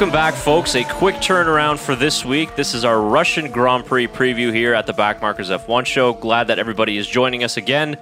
Welcome 0.00 0.14
back, 0.14 0.32
folks. 0.32 0.74
A 0.76 0.84
quick 0.84 1.16
turnaround 1.16 1.78
for 1.78 1.94
this 1.94 2.24
week. 2.24 2.56
This 2.56 2.72
is 2.72 2.86
our 2.86 2.98
Russian 2.98 3.50
Grand 3.50 3.84
Prix 3.84 4.06
preview 4.06 4.50
here 4.50 4.72
at 4.72 4.86
the 4.86 4.94
Backmarkers 4.94 5.54
F1 5.54 5.84
show. 5.84 6.14
Glad 6.14 6.46
that 6.46 6.58
everybody 6.58 6.96
is 6.96 7.06
joining 7.06 7.44
us 7.44 7.58
again. 7.58 7.98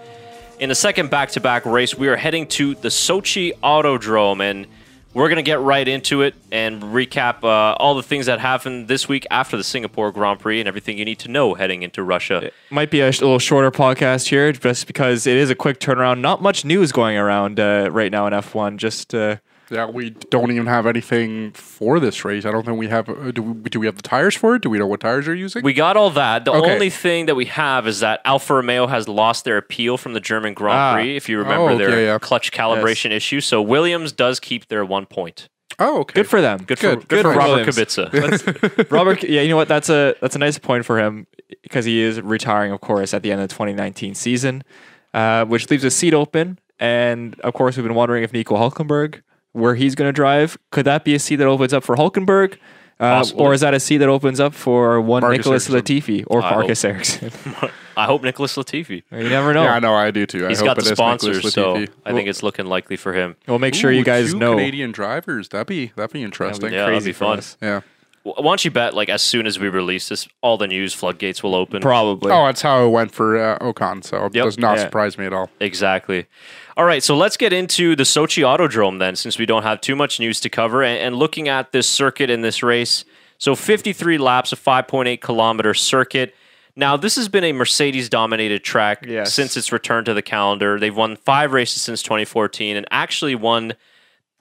In 0.61 0.69
the 0.69 0.77
second 0.77 1.11
back 1.11 1.31
to 1.31 1.41
back 1.41 1.67
race, 1.67 1.97
we 1.97 2.07
are 2.07 2.15
heading 2.15 2.47
to 2.51 2.77
the 2.77 2.87
Sochi 2.87 3.53
Autodrome, 3.65 4.41
and 4.41 4.69
we're 5.13 5.27
going 5.27 5.39
to 5.39 5.43
get 5.43 5.59
right 5.59 5.89
into 5.89 6.23
it 6.23 6.37
and 6.53 6.81
recap 6.81 7.43
uh, 7.43 7.75
all 7.75 7.97
the 7.97 8.05
things 8.05 8.27
that 8.27 8.39
happened 8.39 8.87
this 8.87 9.09
week 9.09 9.27
after 9.29 9.57
the 9.57 9.65
Singapore 9.65 10.13
Grand 10.13 10.39
Prix 10.39 10.61
and 10.61 10.69
everything 10.69 10.99
you 10.99 11.05
need 11.05 11.19
to 11.19 11.29
know 11.29 11.55
heading 11.55 11.83
into 11.83 12.05
Russia. 12.05 12.45
It 12.45 12.55
Might 12.71 12.93
be 12.93 13.01
a 13.01 13.11
sh- 13.11 13.23
little 13.23 13.41
shorter 13.41 13.73
podcast 13.73 14.29
here, 14.29 14.53
just 14.53 14.87
because 14.87 15.27
it 15.27 15.37
is 15.37 15.51
a 15.51 15.57
quick 15.57 15.81
turnaround. 15.81 16.21
Not 16.21 16.43
much 16.43 16.65
news 16.65 16.93
going 16.93 17.17
around 17.17 17.59
uh, 17.59 17.89
right 17.91 18.13
now 18.13 18.29
in 18.29 18.35
F1. 18.35 18.77
Just 18.77 19.17
uh, 19.17 19.39
Yeah, 19.71 19.87
we 19.87 20.11
don't 20.11 20.51
even 20.51 20.67
have 20.67 20.87
anything 20.87 21.53
for 21.53 22.01
this 22.01 22.25
race. 22.25 22.47
I 22.47 22.51
don't 22.51 22.65
think 22.65 22.79
we 22.79 22.89
have. 22.89 23.09
uh, 23.09 23.31
Do 23.33 23.43
we, 23.43 23.69
do 23.71 23.79
we 23.81 23.87
have 23.87 23.97
the 23.97 24.03
tires 24.03 24.35
for 24.35 24.55
it? 24.55 24.63
Do 24.63 24.71
we 24.71 24.79
know 24.79 24.87
what 24.87 25.01
tires 25.01 25.29
are 25.29 25.35
using? 25.35 25.63
We 25.63 25.75
got 25.75 25.97
all 25.97 26.11
that. 26.11 26.45
The 26.47 26.53
Okay. 26.53 26.73
only 26.73 26.89
thing 26.91 27.27
that 27.27 27.35
we 27.35 27.45
have 27.47 27.87
is 27.87 28.01
that 28.01 28.21
Alfa 28.25 28.55
Romeo 28.55 28.87
has 28.87 29.09
lost 29.09 29.45
their 29.45 29.59
appeal 29.59 29.99
from 29.99 30.15
the 30.15 30.21
German 30.21 30.55
Grand 30.55 30.79
Ah. 30.79 30.95
Prix, 30.95 31.17
if 31.17 31.29
you 31.29 31.39
remember 31.39 31.73
Oh, 31.73 31.79
their 31.79 32.01
yeah. 32.03 32.19
clutch 32.19 32.51
calibration 32.51 33.11
issue. 33.11 33.41
So 33.43 33.61
Williams 33.61 34.11
does 34.13 34.41
keep 34.41 34.69
their 34.69 34.85
one 34.87 35.05
point. 35.07 35.49
oh, 35.79 36.01
okay. 36.01 36.15
good 36.15 36.29
for 36.29 36.41
them. 36.41 36.65
Good 36.65 36.79
for, 36.79 36.97
Good. 36.97 37.09
good 37.09 37.23
for 37.23 37.33
Robert 37.35 37.67
Kubica. 37.69 38.91
Robert, 38.91 39.23
yeah, 39.23 39.43
you 39.43 39.51
know 39.51 39.57
what? 39.57 39.69
That's 39.69 39.89
a 39.91 40.15
that's 40.21 40.35
a 40.35 40.39
nice 40.39 40.59
point 40.59 40.85
for 40.87 40.99
him 40.99 41.27
because 41.63 41.85
he 41.85 42.01
is 42.01 42.21
retiring, 42.21 42.73
of 42.73 42.81
course, 42.81 43.13
at 43.15 43.23
the 43.23 43.31
end 43.33 43.41
of 43.43 43.49
the 43.49 43.55
2019 43.55 44.15
season, 44.15 44.63
uh, 45.15 45.45
which 45.45 45.71
leaves 45.71 45.85
a 45.85 45.91
seat 45.91 46.15
open. 46.15 46.59
And 46.81 47.39
of 47.41 47.55
course, 47.55 47.77
we've 47.77 47.85
been 47.87 47.95
wondering 47.95 48.25
if 48.25 48.33
Nico 48.33 48.57
Hulkenberg, 48.57 49.21
where 49.59 49.75
he's 49.75 49.95
going 49.95 50.09
to 50.09 50.13
drive, 50.13 50.59
could 50.71 50.85
that 50.87 51.05
be 51.05 51.15
a 51.15 51.19
seat 51.19 51.37
that 51.37 51.47
opens 51.47 51.73
up 51.73 51.85
for 51.85 51.97
Hulkenberg, 51.97 52.59
uh, 53.01 53.25
or 53.37 53.55
is 53.55 53.61
that 53.61 53.75
a 53.75 53.81
seat 53.81 53.99
that 53.99 54.09
opens 54.09 54.41
up 54.41 54.55
for 54.55 55.01
one 55.01 55.23
Marcus 55.23 55.39
Nicholas 55.39 55.71
Ericsson. 55.71 55.97
Latifi 55.97 56.25
or 56.27 56.43
I 56.43 56.51
Marcus 56.51 56.85
Ericsson? 56.85 57.31
I 57.97 58.07
hope 58.07 58.23
Nicholas 58.23 58.57
Latifi. 58.57 59.03
you 59.11 59.29
never 59.29 59.53
know. 59.55 59.65
Yeah, 59.65 59.75
I 59.75 59.79
know. 59.81 59.95
I 59.95 60.11
do 60.11 60.27
too. 60.27 60.47
He's 60.47 60.63
I 60.63 60.67
hope 60.67 60.77
got 60.77 60.85
the 60.85 60.95
sponsors, 60.95 61.53
so 61.53 61.75
Latifi. 61.75 61.89
I 62.05 62.13
think 62.13 62.29
it's 62.29 62.43
looking 62.43 62.67
likely 62.67 62.97
for 62.97 63.13
him. 63.13 63.37
We'll 63.47 63.59
make 63.59 63.75
sure 63.75 63.93
you 63.93 64.05
guys 64.05 64.33
two 64.33 64.39
know. 64.39 64.53
Canadian 64.55 64.93
drivers. 64.93 65.49
That'd 65.49 65.67
be 65.67 65.93
that'd 65.97 66.13
be 66.13 66.23
interesting. 66.23 66.73
Yeah, 66.73 66.87
that'd 66.87 67.05
be 67.05 67.13
fun. 67.13 67.41
Yeah. 67.61 67.81
W- 68.25 68.43
Why 68.45 68.51
don't 68.51 68.65
you 68.65 68.71
bet, 68.71 68.95
like, 68.95 69.09
as 69.09 69.23
soon 69.23 69.47
as 69.47 69.59
we 69.59 69.69
release 69.69 70.09
this, 70.09 70.29
all 70.43 70.57
the 70.59 70.67
news 70.67 70.93
floodgates 70.95 71.43
will 71.43 71.55
open? 71.55 71.81
Probably. 71.81 72.31
Oh, 72.33 72.47
that's 72.47 72.63
how 72.63 72.85
it 72.87 72.91
went 72.91 73.13
for 73.13 73.37
uh, 73.39 73.59
Ocon. 73.59 74.05
So 74.05 74.27
it 74.27 74.35
Yep. 74.35 74.45
does 74.45 74.59
not 74.59 74.77
Yeah. 74.77 74.85
surprise 74.85 75.17
me 75.19 75.27
at 75.27 75.33
all. 75.33 75.51
Exactly. 75.61 76.27
All 76.77 76.85
right, 76.85 77.03
so 77.03 77.17
let's 77.17 77.37
get 77.37 77.53
into 77.53 77.97
the 77.97 78.05
Sochi 78.05 78.43
Autodrome 78.45 78.99
then, 78.99 79.17
since 79.17 79.39
we 79.39 79.47
don't 79.47 79.65
have 79.65 79.81
too 79.81 79.97
much 79.97 80.21
news 80.21 80.39
to 80.41 80.49
cover. 80.49 80.83
And, 80.83 80.99
and 80.99 81.17
looking 81.17 81.49
at 81.49 81.73
this 81.73 81.89
circuit 81.89 82.31
in 82.31 82.43
this 82.43 82.63
race, 82.63 83.05
so 83.39 83.55
53 83.55 84.19
laps, 84.19 84.53
a 84.53 84.57
5.8 84.57 85.21
kilometer 85.21 85.75
circuit. 85.75 86.35
Now, 86.77 86.97
this 86.97 87.17
has 87.17 87.29
been 87.29 87.43
a 87.43 87.53
Mercedes 87.53 88.09
dominated 88.09 88.63
track 88.63 89.05
Yes. 89.09 89.33
since 89.35 89.57
its 89.57 89.73
return 89.73 90.05
to 90.05 90.15
the 90.15 90.23
calendar. 90.23 90.79
They've 90.79 90.95
won 90.95 91.17
five 91.17 91.53
races 91.53 91.83
since 91.83 92.03
2014 92.05 92.77
and 92.77 92.87
actually 92.93 93.35
won 93.35 93.75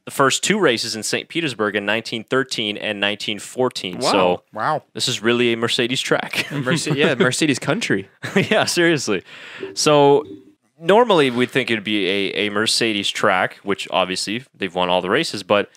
the 0.08 0.12
first 0.12 0.42
two 0.42 0.58
races 0.58 0.96
in 0.96 1.04
St. 1.04 1.28
Petersburg 1.28 1.76
in 1.76 1.86
1913 1.86 2.78
and 2.78 3.02
1914. 3.02 4.02
So 4.02 4.42
Wow. 4.54 4.82
this 4.94 5.10
is 5.10 5.22
really 5.22 5.52
a 5.52 5.58
Mercedes 5.58 6.00
track. 6.00 6.50
Merce- 6.50 6.88
yeah, 6.88 7.14
Mercedes 7.20 7.60
country. 7.60 8.08
yeah, 8.50 8.64
seriously. 8.64 9.22
So 9.74 10.24
normally 10.80 11.30
we'd 11.30 11.52
think 11.52 11.70
it'd 11.70 11.84
be 11.84 12.08
a, 12.08 12.48
a 12.48 12.50
Mercedes 12.52 13.10
track, 13.10 13.58
which 13.64 13.86
obviously 13.92 14.46
they've 14.56 14.74
won 14.74 14.88
all 14.88 15.02
the 15.02 15.10
races, 15.10 15.44
but 15.44 15.70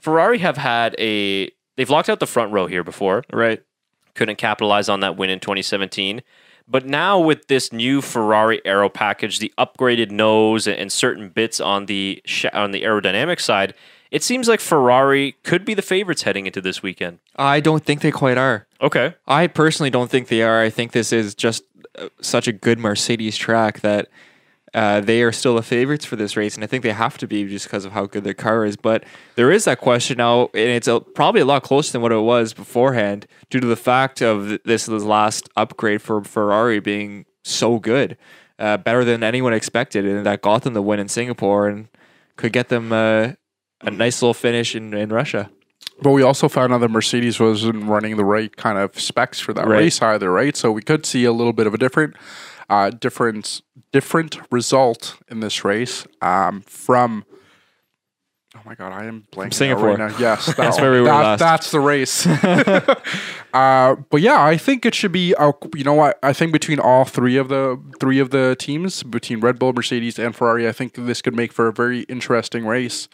Ferrari 0.00 0.38
have 0.38 0.56
had 0.56 0.96
a 0.98 1.52
they've 1.76 1.88
locked 1.88 2.08
out 2.08 2.18
the 2.18 2.26
front 2.26 2.52
row 2.52 2.66
here 2.66 2.82
before. 2.82 3.22
Right. 3.32 3.62
Couldn't 4.14 4.36
capitalize 4.36 4.88
on 4.88 4.98
that 4.98 5.16
win 5.16 5.30
in 5.30 5.38
2017. 5.38 6.22
But 6.68 6.84
now 6.84 7.18
with 7.18 7.46
this 7.46 7.72
new 7.72 8.02
Ferrari 8.02 8.60
aero 8.64 8.88
package, 8.88 9.38
the 9.38 9.52
upgraded 9.56 10.10
nose 10.10 10.66
and 10.66 10.90
certain 10.90 11.28
bits 11.28 11.60
on 11.60 11.86
the 11.86 12.20
sh- 12.24 12.46
on 12.52 12.72
the 12.72 12.82
aerodynamic 12.82 13.40
side, 13.40 13.74
it 14.10 14.22
seems 14.22 14.48
like 14.48 14.60
Ferrari 14.60 15.36
could 15.42 15.64
be 15.64 15.74
the 15.74 15.82
favorites 15.82 16.22
heading 16.22 16.46
into 16.46 16.60
this 16.60 16.82
weekend. 16.82 17.18
I 17.36 17.60
don't 17.60 17.84
think 17.84 18.00
they 18.00 18.10
quite 18.10 18.38
are. 18.38 18.66
Okay. 18.80 19.14
I 19.26 19.46
personally 19.46 19.90
don't 19.90 20.10
think 20.10 20.28
they 20.28 20.42
are. 20.42 20.60
I 20.60 20.70
think 20.70 20.92
this 20.92 21.12
is 21.12 21.34
just 21.34 21.62
uh, 21.98 22.08
such 22.20 22.48
a 22.48 22.52
good 22.52 22.78
Mercedes 22.78 23.36
track 23.36 23.80
that 23.80 24.08
uh, 24.76 25.00
they 25.00 25.22
are 25.22 25.32
still 25.32 25.54
the 25.56 25.62
favorites 25.62 26.04
for 26.04 26.14
this 26.16 26.36
race, 26.36 26.54
and 26.54 26.62
I 26.62 26.68
think 26.68 26.82
they 26.84 26.92
have 26.92 27.16
to 27.18 27.26
be 27.26 27.44
just 27.48 27.64
because 27.66 27.84
of 27.84 27.92
how 27.92 28.06
good 28.06 28.22
their 28.22 28.34
car 28.34 28.64
is. 28.64 28.76
But 28.76 29.02
there 29.34 29.50
is 29.50 29.64
that 29.64 29.80
question 29.80 30.18
now, 30.18 30.42
and 30.54 30.70
it's 30.70 30.86
a, 30.86 31.00
probably 31.00 31.40
a 31.40 31.44
lot 31.46 31.62
closer 31.64 31.90
than 31.92 32.02
what 32.02 32.12
it 32.12 32.20
was 32.20 32.52
beforehand, 32.52 33.26
due 33.50 33.58
to 33.60 33.66
the 33.66 33.74
fact 33.76 34.20
of 34.22 34.58
this 34.64 34.86
this 34.86 35.02
last 35.02 35.48
upgrade 35.56 36.02
for 36.02 36.22
Ferrari 36.22 36.78
being 36.78 37.24
so 37.42 37.78
good, 37.78 38.16
uh, 38.58 38.76
better 38.76 39.02
than 39.04 39.22
anyone 39.24 39.52
expected, 39.54 40.04
and 40.04 40.24
that 40.26 40.42
got 40.42 40.62
them 40.62 40.74
the 40.74 40.82
win 40.82 41.00
in 41.00 41.08
Singapore 41.08 41.68
and 41.68 41.88
could 42.36 42.52
get 42.52 42.68
them 42.68 42.92
uh, 42.92 43.32
a 43.80 43.90
nice 43.90 44.20
little 44.20 44.34
finish 44.34 44.76
in, 44.76 44.92
in 44.92 45.08
Russia. 45.08 45.50
But 46.02 46.10
we 46.10 46.22
also 46.22 46.48
found 46.48 46.74
out 46.74 46.82
that 46.82 46.90
Mercedes 46.90 47.40
wasn't 47.40 47.84
running 47.84 48.18
the 48.18 48.24
right 48.24 48.54
kind 48.54 48.76
of 48.76 49.00
specs 49.00 49.40
for 49.40 49.54
that 49.54 49.66
Right. 49.66 49.78
race 49.78 50.02
either, 50.02 50.30
right? 50.30 50.54
So 50.54 50.70
we 50.70 50.82
could 50.82 51.06
see 51.06 51.24
a 51.24 51.32
little 51.32 51.54
bit 51.54 51.66
of 51.66 51.72
a 51.72 51.78
different, 51.78 52.14
uh, 52.68 52.90
different, 52.90 53.62
different 53.92 54.38
result 54.50 55.16
in 55.28 55.40
this 55.40 55.64
race 55.64 56.06
um, 56.20 56.62
from. 56.62 57.24
Oh 58.54 58.60
my 58.64 58.74
god, 58.74 58.92
I 58.92 59.04
am 59.04 59.26
blanking 59.32 59.52
Singapore. 59.52 59.88
right 59.88 59.98
now. 59.98 60.16
Yes, 60.18 60.46
that, 60.46 60.56
That's 60.56 60.80
where 60.80 60.90
we 60.90 61.00
were 61.00 61.06
that- 61.06 61.22
last. 61.22 61.38
That's 61.40 61.70
the 61.70 61.80
race. 61.80 62.26
uh, 63.52 63.96
but 64.10 64.20
yeah, 64.22 64.42
I 64.42 64.56
think 64.56 64.86
it 64.86 64.94
should 64.94 65.12
be. 65.12 65.34
Uh, 65.34 65.52
you 65.74 65.84
know 65.84 65.92
what? 65.92 66.18
I 66.22 66.32
think 66.32 66.52
between 66.52 66.80
all 66.80 67.04
three 67.04 67.36
of 67.36 67.48
the 67.48 67.78
three 68.00 68.18
of 68.18 68.30
the 68.30 68.56
teams, 68.58 69.02
between 69.02 69.40
Red 69.40 69.58
Bull, 69.58 69.74
Mercedes, 69.74 70.18
and 70.18 70.34
Ferrari, 70.34 70.66
I 70.66 70.72
think 70.72 70.94
this 70.94 71.20
could 71.20 71.36
make 71.36 71.52
for 71.52 71.68
a 71.68 71.72
very 71.72 72.00
interesting 72.02 72.66
race. 72.66 73.08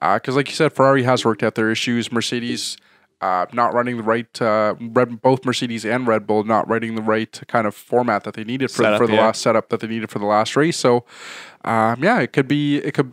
Because, 0.00 0.36
like 0.36 0.48
you 0.48 0.54
said, 0.54 0.72
Ferrari 0.72 1.02
has 1.02 1.24
worked 1.24 1.42
out 1.42 1.54
their 1.54 1.70
issues. 1.70 2.10
Mercedes. 2.10 2.76
Uh, 3.20 3.46
not 3.52 3.74
running 3.74 3.96
the 3.96 4.02
right, 4.04 4.40
uh, 4.40 4.76
Red, 4.80 5.20
both 5.20 5.44
Mercedes 5.44 5.84
and 5.84 6.06
Red 6.06 6.24
Bull 6.24 6.44
not 6.44 6.68
running 6.68 6.94
the 6.94 7.02
right 7.02 7.40
kind 7.48 7.66
of 7.66 7.74
format 7.74 8.22
that 8.22 8.34
they 8.34 8.44
needed 8.44 8.70
for, 8.70 8.84
Setup, 8.84 8.98
for 8.98 9.08
the 9.08 9.14
yeah. 9.14 9.22
last 9.26 9.42
setup 9.42 9.70
that 9.70 9.80
they 9.80 9.88
needed 9.88 10.08
for 10.08 10.20
the 10.20 10.24
last 10.24 10.54
race. 10.54 10.76
So, 10.76 11.04
um, 11.64 12.00
yeah, 12.00 12.20
it 12.20 12.32
could 12.32 12.46
be, 12.46 12.76
it 12.76 12.94
could, 12.94 13.12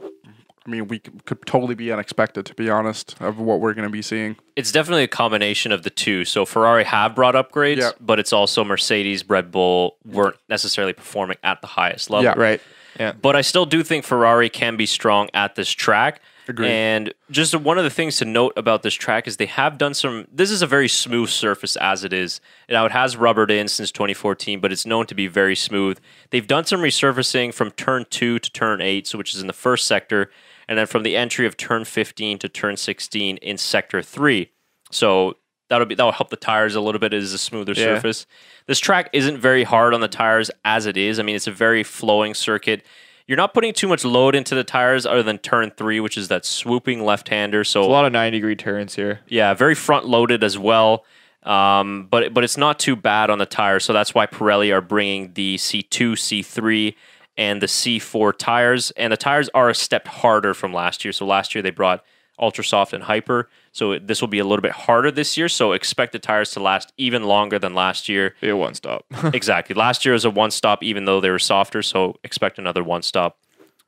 I 0.64 0.70
mean, 0.70 0.88
we 0.88 1.00
could, 1.00 1.26
could 1.26 1.44
totally 1.48 1.74
be 1.74 1.92
unexpected, 1.92 2.46
to 2.46 2.54
be 2.54 2.70
honest, 2.70 3.16
of 3.20 3.40
what 3.40 3.60
we're 3.60 3.74
going 3.74 3.88
to 3.88 3.92
be 3.92 4.04
seeing. 4.04 4.36
It's 4.56 4.72
definitely 4.72 5.02
a 5.02 5.08
combination 5.08 5.72
of 5.72 5.82
the 5.82 5.90
two. 5.90 6.24
So 6.24 6.46
Ferrari 6.46 6.84
have 6.84 7.16
brought 7.16 7.34
upgrades, 7.34 7.78
Yeah. 7.78 7.92
but 8.00 8.20
it's 8.20 8.32
also 8.32 8.64
Mercedes, 8.64 9.28
Red 9.28 9.50
Bull 9.50 9.98
weren't 10.06 10.36
necessarily 10.50 10.94
performing 10.94 11.38
at 11.44 11.62
the 11.62 11.68
highest 11.68 12.12
level. 12.12 12.26
Yeah. 12.26 12.36
Right. 12.38 12.62
Yeah. 13.00 13.14
But 13.14 13.36
I 13.36 13.42
still 13.42 13.66
do 13.66 13.82
think 13.82 14.06
Ferrari 14.06 14.50
can 14.50 14.78
be 14.78 14.86
strong 14.86 15.30
at 15.34 15.56
this 15.56 15.72
track. 15.72 16.22
Agreed. 16.48 16.70
And 16.70 17.14
just 17.32 17.56
one 17.56 17.78
of 17.78 17.84
the 17.84 17.90
things 17.90 18.18
to 18.18 18.26
note 18.26 18.54
about 18.56 18.84
this 18.84 18.94
track 18.94 19.28
is 19.28 19.38
they 19.38 19.46
have 19.48 19.78
done 19.78 19.94
some. 19.94 20.28
This 20.32 20.52
is 20.52 20.62
a 20.62 20.68
very 20.68 20.88
smooth 20.88 21.30
surface 21.30 21.76
as 21.78 22.04
it 22.04 22.14
is. 22.14 22.40
Now 22.70 22.86
it 22.86 22.92
has 22.92 23.18
rubbered 23.18 23.50
in 23.52 23.68
since 23.68 23.92
2014, 23.92 24.60
but 24.60 24.72
it's 24.72 24.86
known 24.86 25.06
to 25.08 25.16
be 25.16 25.28
very 25.28 25.56
smooth. 25.56 26.00
They've 26.30 26.46
done 26.46 26.66
some 26.66 26.82
resurfacing 26.82 27.54
from 27.54 27.72
turn 27.72 28.06
two 28.10 28.40
to 28.40 28.52
turn 28.52 28.82
eight, 28.82 29.08
so 29.08 29.18
which 29.18 29.34
is 29.34 29.42
in 29.42 29.48
the 29.48 29.54
first 29.54 29.88
sector, 29.88 30.30
and 30.68 30.78
then 30.78 30.88
from 30.88 31.04
the 31.04 31.16
entry 31.16 31.46
of 31.46 31.58
turn 31.58 31.86
15 31.86 32.38
to 32.40 32.50
turn 32.50 32.78
16 32.78 33.38
in 33.38 33.58
sector 33.58 34.02
three. 34.02 34.52
So 34.92 35.38
that'll 35.70 35.88
be 35.88 35.96
that'll 35.96 36.12
help 36.12 36.30
the 36.30 36.36
tires 36.36 36.76
a 36.76 36.82
little 36.82 37.00
bit. 37.00 37.14
It 37.14 37.24
is 37.24 37.34
a 37.34 37.38
smoother 37.40 37.74
Yeah. 37.74 37.96
surface. 37.96 38.26
This 38.68 38.80
track 38.80 39.10
isn't 39.14 39.38
very 39.40 39.64
hard 39.64 39.94
on 39.94 40.02
the 40.02 40.08
tires 40.08 40.52
as 40.64 40.86
it 40.86 40.98
is. 40.98 41.20
I 41.20 41.24
mean, 41.24 41.36
it's 41.36 41.48
a 41.48 41.52
very 41.52 41.84
flowing 41.84 42.34
circuit. 42.34 42.86
You're 43.28 43.38
not 43.38 43.54
putting 43.54 43.74
too 43.74 43.88
much 43.88 44.06
load 44.06 44.36
into 44.36 44.54
the 44.54 44.64
tires 44.64 45.06
other 45.06 45.24
than 45.24 45.40
turn 45.40 45.72
three, 45.72 46.00
which 46.00 46.16
is 46.18 46.28
that 46.28 46.46
swooping 46.46 47.04
left 47.04 47.30
hander. 47.30 47.64
So 47.64 47.82
a 47.82 47.86
lot 47.86 48.06
of 48.06 48.12
90 48.12 48.38
degree 48.38 48.56
turns 48.56 48.96
here. 48.96 49.22
yeah, 49.28 49.54
very 49.54 49.74
front 49.74 50.06
loaded 50.06 50.44
as 50.44 50.58
well. 50.58 51.06
Um, 51.42 52.08
but 52.10 52.34
but 52.34 52.44
it's 52.44 52.58
not 52.58 52.80
too 52.80 52.96
bad 52.96 53.30
on 53.30 53.38
the 53.38 53.46
tires, 53.46 53.86
so 53.86 53.94
that's 53.94 54.16
why 54.16 54.26
Pirelli 54.26 54.74
are 54.74 54.82
bringing 54.82 55.34
the 55.34 55.58
C2, 55.58 56.14
C3, 56.14 56.96
and 57.38 57.62
the 57.62 57.68
C4 57.68 58.36
tires. 58.38 58.92
And 58.92 59.14
the 59.14 59.18
tires 59.18 59.50
are 59.54 59.70
a 59.70 59.76
step 59.76 60.08
harder 60.08 60.54
from 60.56 60.74
last 60.74 61.06
year. 61.06 61.12
So 61.12 61.26
last 61.26 61.54
year 61.54 61.62
they 61.62 61.70
brought 61.70 62.04
Ultra 62.40 62.64
Soft 62.64 62.94
and 62.94 63.04
Hyper. 63.04 63.50
So 63.72 64.00
this 64.00 64.22
will 64.22 64.28
be 64.28 64.40
a 64.40 64.44
little 64.44 64.62
bit 64.62 64.72
harder 64.72 65.12
this 65.12 65.38
year. 65.38 65.50
So 65.50 65.72
expect 65.72 66.12
the 66.12 66.20
tires 66.20 66.52
to 66.52 66.60
last 66.60 66.94
even 66.98 67.24
longer 67.24 67.60
than 67.60 67.74
last 67.74 68.10
year. 68.10 68.36
Be 68.42 68.50
a 68.50 68.58
one 68.58 68.74
stop. 68.74 69.06
exactly. 69.34 69.74
Last 69.76 70.06
year 70.06 70.14
was 70.14 70.26
a 70.26 70.30
one 70.30 70.52
stop, 70.52 70.84
even 70.84 71.06
though 71.06 71.22
they 71.22 71.30
were 71.30 71.40
softer. 71.40 71.82
So 71.82 72.16
expect 72.24 72.58
another 72.58 72.84
one 72.84 73.02
stop. 73.02 73.38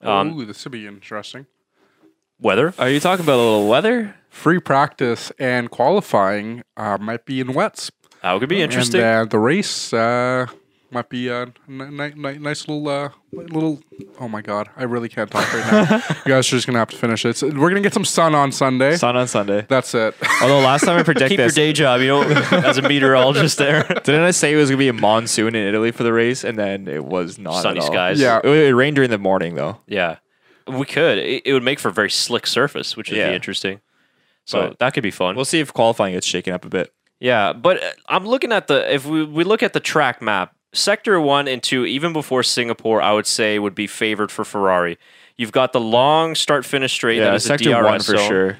Um, 0.02 0.40
Ooh, 0.40 0.46
this 0.46 0.64
would 0.66 0.72
be 0.72 0.88
interesting. 0.88 1.48
Weather. 2.40 2.74
Are 2.78 2.90
you 2.90 3.00
talking 3.00 3.26
about 3.26 3.36
a 3.36 3.44
little 3.44 3.68
weather? 3.68 4.16
Free 4.30 4.60
practice 4.60 5.32
and 5.40 5.72
qualifying 5.72 6.64
uh, 6.76 6.98
might 7.00 7.26
be 7.26 7.40
in 7.40 7.54
wets. 7.54 7.92
That 8.22 8.40
could 8.40 8.50
be 8.50 8.62
interesting. 8.62 9.02
And 9.02 9.28
uh, 9.28 9.32
the 9.32 9.40
race, 9.40 9.92
uh, 9.94 10.48
might 10.92 11.10
be 11.10 11.28
a 11.28 11.42
n- 11.44 11.54
n- 11.68 12.00
n- 12.26 12.42
nice 12.42 12.68
little 12.68 12.88
uh, 12.88 13.10
little. 13.32 13.80
Oh 14.20 14.28
my 14.28 14.42
god, 14.42 14.70
I 14.78 14.84
really 14.84 15.10
can't 15.10 15.30
talk 15.30 15.52
right 15.54 15.72
now. 15.90 15.96
you 16.26 16.32
guys 16.32 16.48
are 16.48 16.52
just 16.56 16.66
gonna 16.68 16.80
have 16.80 16.90
to 16.90 16.98
finish 16.98 17.26
it. 17.26 17.36
So 17.38 17.48
we're 17.48 17.70
gonna 17.70 17.82
get 17.82 17.94
some 17.94 18.06
sun 18.06 18.34
on 18.36 18.52
Sunday. 18.52 18.96
Sun 18.96 19.16
on 19.18 19.28
Sunday. 19.28 19.66
That's 19.68 19.94
it. 19.94 20.16
Although 20.42 20.60
last 20.60 20.86
time 20.86 20.98
I 20.98 21.04
predicted 21.04 21.30
Keep 21.32 21.38
your 21.40 21.48
this, 21.48 21.56
day 21.56 21.74
job, 21.74 22.02
you 22.02 22.08
know, 22.08 22.22
as 22.24 22.78
a 22.78 22.82
meteorologist 22.82 23.58
there. 23.58 23.84
didn't 24.04 24.22
I 24.22 24.32
say 24.32 24.54
it 24.54 24.56
was 24.56 24.70
gonna 24.70 24.78
be 24.80 24.88
a 24.88 24.94
monsoon 24.94 25.56
in 25.56 25.68
Italy 25.68 25.92
for 25.92 26.04
the 26.04 26.14
race, 26.14 26.44
and 26.44 26.58
then 26.58 26.88
it 26.88 27.04
was 27.04 27.38
not. 27.38 27.62
Sunny 27.62 27.80
at 27.80 27.84
all. 27.84 27.92
skies. 27.92 28.20
Yeah. 28.20 28.40
It, 28.44 28.50
it 28.50 28.74
rained 28.76 28.96
during 28.96 29.10
the 29.12 29.18
morning 29.18 29.56
though. 29.56 29.80
Yeah. 29.88 30.18
We 30.68 30.86
could. 30.86 31.18
It, 31.18 31.44
it 31.46 31.54
would 31.54 31.64
make 31.64 31.80
for 31.80 31.90
a 31.90 31.94
very 31.94 32.10
slick 32.10 32.46
surface, 32.48 32.96
which 32.98 33.10
would 33.10 33.18
Yeah. 33.18 33.30
be 33.30 33.36
interesting. 33.36 33.82
So 34.46 34.70
But- 34.70 34.80
that 34.80 34.94
could 34.94 35.04
be 35.04 35.12
fun. 35.12 35.36
We'll 35.36 35.46
see 35.46 35.60
if 35.60 35.74
qualifying 35.74 36.14
gets 36.14 36.26
shaken 36.28 36.54
up 36.54 36.64
a 36.66 36.70
bit. 36.70 36.94
Yeah, 37.20 37.52
but 37.54 37.82
uh, 37.84 37.90
I'm 38.10 38.28
looking 38.28 38.52
at 38.52 38.68
the 38.68 38.94
if 38.94 39.06
we, 39.06 39.24
we 39.26 39.44
look 39.44 39.64
at 39.64 39.74
the 39.74 39.80
track 39.80 40.22
map, 40.22 40.54
sector 40.78 41.20
1 41.20 41.48
and 41.48 41.62
2 41.62 41.86
even 41.86 42.14
before 42.14 42.44
Singapore, 42.44 43.02
I 43.02 43.14
would 43.14 43.28
say 43.28 43.60
would 43.60 43.76
be 43.76 43.88
favored 43.88 44.32
for 44.32 44.46
Ferrari. 44.46 44.98
You've 45.36 45.52
got 45.52 45.74
the 45.74 45.80
long 45.80 46.36
start 46.36 46.66
finish 46.66 46.94
straight 46.94 47.20
that 47.20 47.32
Yeah, 47.32 47.38
sector 47.38 47.72
DRS 47.72 47.84
one 47.84 48.00
for 48.00 48.18
zone. 48.18 48.28
sure. 48.28 48.58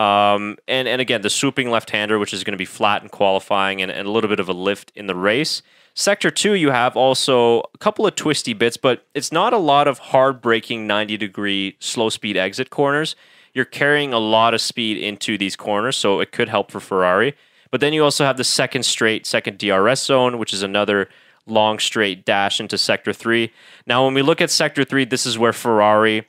Um, 0.00 0.56
and, 0.66 0.88
and 0.88 1.00
again, 1.00 1.22
the 1.22 1.30
swooping 1.30 1.70
left 1.70 1.90
hander, 1.90 2.18
which 2.18 2.34
is 2.34 2.42
going 2.42 2.52
to 2.52 2.58
be 2.58 2.64
flat 2.64 3.02
in 3.02 3.08
qualifying 3.08 3.80
and, 3.80 3.90
and 3.90 4.08
a 4.08 4.10
little 4.10 4.28
bit 4.28 4.40
of 4.40 4.48
a 4.48 4.52
lift 4.52 4.90
in 4.96 5.06
the 5.06 5.14
race. 5.14 5.62
Sector 5.94 6.32
two, 6.32 6.54
you 6.54 6.70
have 6.70 6.96
also 6.96 7.60
a 7.72 7.78
couple 7.78 8.04
of 8.04 8.16
twisty 8.16 8.52
bits, 8.52 8.76
but 8.76 9.06
it's 9.14 9.30
not 9.30 9.52
a 9.52 9.58
lot 9.58 9.86
of 9.86 9.98
hard 9.98 10.40
braking 10.40 10.88
90 10.88 11.16
degree 11.16 11.76
slow 11.78 12.08
speed 12.08 12.36
exit 12.36 12.70
corners. 12.70 13.14
You're 13.52 13.64
carrying 13.64 14.12
a 14.12 14.18
lot 14.18 14.54
of 14.54 14.60
speed 14.60 14.96
into 14.98 15.38
these 15.38 15.54
corners, 15.54 15.94
so 15.96 16.18
it 16.18 16.32
could 16.32 16.48
help 16.48 16.72
for 16.72 16.80
Ferrari. 16.80 17.36
But 17.70 17.80
then 17.80 17.92
you 17.92 18.02
also 18.02 18.24
have 18.24 18.36
the 18.36 18.44
second 18.44 18.84
straight, 18.84 19.26
second 19.26 19.58
DRS 19.58 20.02
zone, 20.02 20.38
which 20.38 20.52
is 20.52 20.64
another 20.64 21.08
long 21.46 21.78
straight 21.78 22.24
dash 22.24 22.60
into 22.60 22.78
sector 22.78 23.12
three. 23.12 23.52
Now, 23.86 24.04
when 24.04 24.14
we 24.14 24.22
look 24.22 24.40
at 24.40 24.50
sector 24.50 24.84
three, 24.84 25.04
this 25.04 25.26
is 25.26 25.38
where 25.38 25.52
Ferrari 25.52 26.26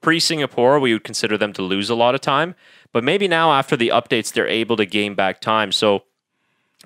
pre 0.00 0.20
Singapore, 0.20 0.78
we 0.78 0.92
would 0.92 1.04
consider 1.04 1.36
them 1.36 1.52
to 1.54 1.62
lose 1.62 1.90
a 1.90 1.94
lot 1.94 2.14
of 2.14 2.20
time. 2.20 2.54
But 2.92 3.04
maybe 3.04 3.26
now, 3.26 3.52
after 3.52 3.76
the 3.76 3.88
updates, 3.88 4.32
they're 4.32 4.46
able 4.46 4.76
to 4.76 4.86
gain 4.86 5.14
back 5.14 5.40
time. 5.40 5.72
So, 5.72 6.04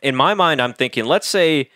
in 0.03 0.15
my 0.15 0.35
mind, 0.35 0.63
I'm 0.63 0.73
thinking, 0.73 1.05
let's 1.05 1.27
say 1.27 1.71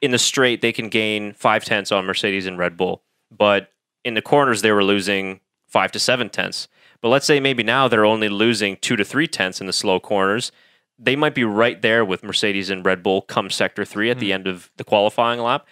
in 0.00 0.10
the 0.10 0.18
straight, 0.18 0.60
they 0.60 0.72
can 0.72 0.88
gain 0.88 1.32
five 1.32 1.64
tenths 1.64 1.92
on 1.92 2.06
Mercedes 2.06 2.46
and 2.46 2.58
Red 2.58 2.76
Bull. 2.76 3.02
But 3.36 3.72
in 4.04 4.14
the 4.14 4.22
corners, 4.22 4.62
they 4.62 4.72
were 4.72 4.84
losing 4.84 5.40
five 5.66 5.92
to 5.92 5.98
seven 5.98 6.30
tenths. 6.30 6.68
But 7.00 7.08
let's 7.08 7.26
say 7.26 7.40
maybe 7.40 7.62
now 7.62 7.88
they're 7.88 8.04
only 8.06 8.28
losing 8.28 8.76
two 8.76 8.96
to 8.96 9.04
three 9.04 9.26
tenths 9.26 9.60
in 9.60 9.66
the 9.66 9.72
slow 9.72 10.00
corners. 10.00 10.52
They 10.98 11.16
might 11.16 11.34
be 11.34 11.44
right 11.44 11.80
there 11.82 12.04
with 12.04 12.22
Mercedes 12.22 12.70
and 12.70 12.84
Red 12.86 13.02
Bull 13.02 13.22
come 13.22 13.50
sector 13.50 13.84
three 13.84 14.10
at 14.10 14.18
the 14.18 14.32
end 14.32 14.46
of 14.46 14.70
the 14.76 14.84
qualifying 14.84 15.40
lap. 15.40 15.66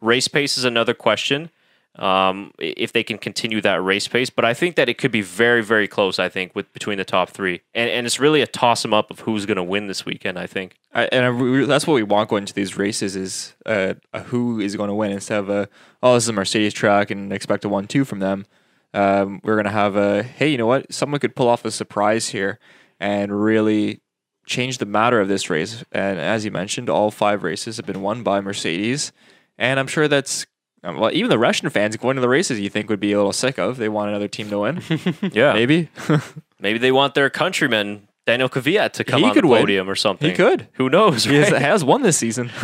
Race 0.00 0.28
pace 0.28 0.56
is 0.56 0.64
another 0.64 0.94
question 0.94 1.50
um, 1.96 2.52
if 2.60 2.92
they 2.92 3.02
can 3.02 3.18
continue 3.18 3.60
that 3.62 3.82
race 3.82 4.06
pace. 4.06 4.30
But 4.30 4.44
I 4.44 4.54
think 4.54 4.76
that 4.76 4.88
it 4.88 4.96
could 4.98 5.10
be 5.10 5.20
very, 5.22 5.62
very 5.64 5.88
close. 5.88 6.18
I 6.20 6.28
think 6.28 6.54
with 6.54 6.72
between 6.72 6.96
the 6.98 7.04
top 7.04 7.30
three, 7.30 7.62
and 7.74 7.90
and 7.90 8.06
it's 8.06 8.20
really 8.20 8.40
a 8.40 8.46
toss 8.46 8.84
'em 8.84 8.94
up 8.94 9.10
of 9.10 9.20
who's 9.20 9.46
going 9.46 9.56
to 9.56 9.64
win 9.64 9.88
this 9.88 10.04
weekend. 10.06 10.38
I 10.38 10.46
think. 10.46 10.76
I, 10.94 11.04
and 11.06 11.24
I, 11.24 11.28
re- 11.28 11.64
that's 11.66 11.86
what 11.86 11.94
we 11.94 12.02
want 12.02 12.30
going 12.30 12.42
into 12.44 12.54
these 12.54 12.76
races 12.76 13.14
is 13.16 13.54
uh, 13.66 13.94
a 14.12 14.22
who 14.22 14.60
is 14.60 14.74
going 14.76 14.88
to 14.88 14.94
win 14.94 15.10
instead 15.10 15.40
of 15.40 15.50
a 15.50 15.68
oh 16.02 16.14
this 16.14 16.24
is 16.24 16.28
a 16.28 16.32
Mercedes 16.32 16.72
track 16.72 17.10
and 17.10 17.32
expect 17.32 17.64
a 17.64 17.68
one 17.68 17.86
two 17.88 18.04
from 18.04 18.20
them. 18.20 18.46
Um, 18.94 19.40
we're 19.42 19.56
gonna 19.56 19.70
have 19.70 19.96
a 19.96 20.22
hey 20.22 20.48
you 20.48 20.56
know 20.58 20.66
what 20.66 20.92
someone 20.94 21.18
could 21.20 21.34
pull 21.34 21.48
off 21.48 21.64
a 21.64 21.70
surprise 21.70 22.28
here 22.28 22.58
and 23.00 23.42
really 23.42 24.00
change 24.48 24.78
the 24.78 24.86
matter 24.86 25.20
of 25.20 25.28
this 25.28 25.48
race. 25.50 25.84
And 25.92 26.18
as 26.18 26.44
you 26.44 26.50
mentioned, 26.50 26.88
all 26.90 27.10
five 27.10 27.42
races 27.42 27.76
have 27.76 27.86
been 27.86 28.02
won 28.02 28.22
by 28.22 28.40
Mercedes, 28.40 29.12
and 29.58 29.78
I'm 29.78 29.86
sure 29.86 30.08
that's. 30.08 30.46
um, 30.82 30.98
Well, 30.98 31.12
even 31.12 31.30
the 31.30 31.38
Russian 31.38 31.68
fans 31.70 31.96
going 31.96 32.16
to 32.16 32.20
the 32.22 32.28
races, 32.28 32.58
you 32.60 32.68
think 32.70 32.88
would 32.88 33.00
be 33.00 33.12
a 33.12 33.16
little 33.16 33.32
sick 33.32 33.58
of. 33.58 33.76
They 33.76 33.88
want 33.88 34.10
another 34.10 34.28
team 34.28 34.48
to 34.50 34.58
win, 34.60 34.82
Yeah, 35.32 35.52
maybe. 35.52 35.88
maybe 36.60 36.78
they 36.78 36.92
want 36.92 37.14
their 37.14 37.30
countryman 37.30 38.08
Daniel 38.26 38.48
Kvyat 38.48 38.92
to 38.92 39.04
come 39.04 39.20
He 39.20 39.26
on 39.28 39.34
could 39.34 39.44
the 39.44 39.48
win. 39.48 39.88
or 39.88 39.94
something. 39.94 40.30
He 40.30 40.36
could. 40.36 40.68
Who 40.74 40.88
knows? 40.90 41.24
he 41.24 41.36
has, 41.36 41.48
has 41.48 41.82
won 41.84 42.02
this 42.02 42.18
season. 42.18 42.50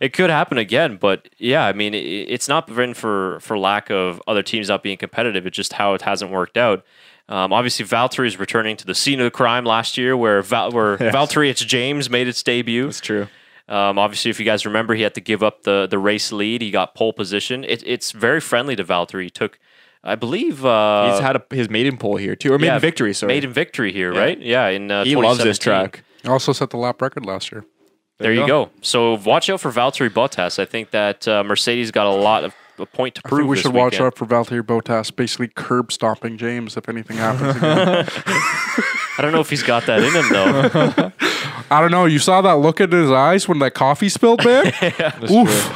it 0.00 0.12
could 0.12 0.30
happen 0.30 0.58
again, 0.58 0.96
but 0.96 1.28
yeah, 1.38 1.64
I 1.66 1.72
mean, 1.72 1.92
it's 1.94 2.48
not 2.48 2.66
been 2.66 2.94
for 2.94 3.40
for 3.40 3.58
lack 3.58 3.90
of 3.90 4.22
other 4.26 4.42
teams 4.42 4.68
not 4.68 4.82
being 4.82 4.96
competitive. 4.96 5.46
It's 5.46 5.56
just 5.56 5.72
how 5.74 5.94
it 5.94 6.02
hasn't 6.02 6.30
worked 6.30 6.56
out. 6.56 6.84
Um, 7.28 7.52
obviously, 7.52 7.84
Valtteri 7.84 8.26
is 8.26 8.38
returning 8.38 8.76
to 8.78 8.86
the 8.86 8.94
scene 8.94 9.20
of 9.20 9.24
the 9.24 9.30
crime 9.30 9.64
last 9.64 9.98
year, 9.98 10.16
where 10.16 10.40
Val, 10.42 10.70
where 10.70 10.92
Yes. 11.00 11.14
Valtteri 11.14 11.50
it's 11.50 11.60
James 11.64 12.08
made 12.08 12.26
its 12.28 12.42
debut. 12.42 12.86
That's 12.86 13.00
true. 13.00 13.28
Um, 13.68 13.98
obviously, 13.98 14.30
if 14.30 14.38
you 14.40 14.46
guys 14.46 14.64
remember, 14.64 14.94
he 14.94 15.02
had 15.02 15.14
to 15.14 15.20
give 15.20 15.42
up 15.42 15.64
the 15.64 15.86
the 15.90 15.98
race 15.98 16.32
lead. 16.32 16.62
He 16.62 16.70
got 16.70 16.94
pole 16.94 17.12
position. 17.12 17.64
It, 17.64 17.82
it's 17.86 18.12
very 18.12 18.40
friendly 18.40 18.74
to 18.76 18.84
Valtteri. 18.84 19.24
He 19.24 19.30
took, 19.30 19.58
I 20.02 20.14
believe, 20.14 20.64
uh, 20.64 21.10
He's 21.12 21.20
had 21.20 21.36
a, 21.36 21.44
his 21.50 21.68
maiden 21.68 21.98
pole 21.98 22.16
here 22.16 22.34
too, 22.34 22.52
or 22.52 22.58
maiden 22.58 22.76
yeah, 22.76 22.78
victory. 22.78 23.12
Sorry, 23.12 23.34
maiden 23.34 23.52
victory 23.52 23.92
here, 23.92 24.10
right? 24.12 24.40
Yeah, 24.40 24.68
in 24.68 24.90
uh, 24.90 25.04
he 25.04 25.14
loves 25.16 25.44
this 25.44 25.58
2017. 25.58 25.90
track. 25.90 26.04
Also 26.26 26.52
set 26.52 26.70
the 26.70 26.78
lap 26.78 27.02
record 27.02 27.26
last 27.26 27.52
year. 27.52 27.66
There 28.18 28.32
you 28.32 28.46
go. 28.46 28.70
So 28.80 29.14
watch 29.18 29.48
out 29.48 29.60
for 29.60 29.70
Valtteri 29.70 30.10
Bottas. 30.10 30.58
I 30.58 30.64
think 30.64 30.90
that 30.90 31.28
uh, 31.28 31.44
Mercedes 31.44 31.90
got 31.92 32.06
a 32.06 32.10
lot 32.10 32.42
of 32.42 32.54
a 32.80 32.86
point 32.86 33.14
to 33.16 33.22
I 33.24 33.28
prove. 33.28 33.40
think 33.40 33.50
we 33.50 33.56
this 33.56 33.62
should 33.62 33.74
watch 33.74 34.00
out 34.00 34.16
for 34.16 34.26
Valtteri 34.26 34.62
Bottas 34.62 35.14
basically 35.14 35.48
curb 35.48 35.92
stomping 35.92 36.36
James 36.38 36.76
if 36.76 36.88
anything 36.88 37.16
happens. 37.16 37.56
I 39.18 39.22
don't 39.22 39.32
know 39.32 39.40
if 39.40 39.50
he's 39.50 39.62
got 39.62 39.86
that 39.86 40.02
in 40.02 40.12
him 40.12 40.28
though. 40.30 41.12
I 41.70 41.80
don't 41.80 41.90
know. 41.90 42.04
You 42.06 42.18
saw 42.18 42.40
that 42.42 42.54
look 42.54 42.80
in 42.80 42.90
his 42.92 43.10
eyes 43.10 43.48
when 43.48 43.58
that 43.58 43.74
coffee 43.74 44.08
spilled, 44.08 44.44
man. 44.44 44.66
Oof. 45.30 45.72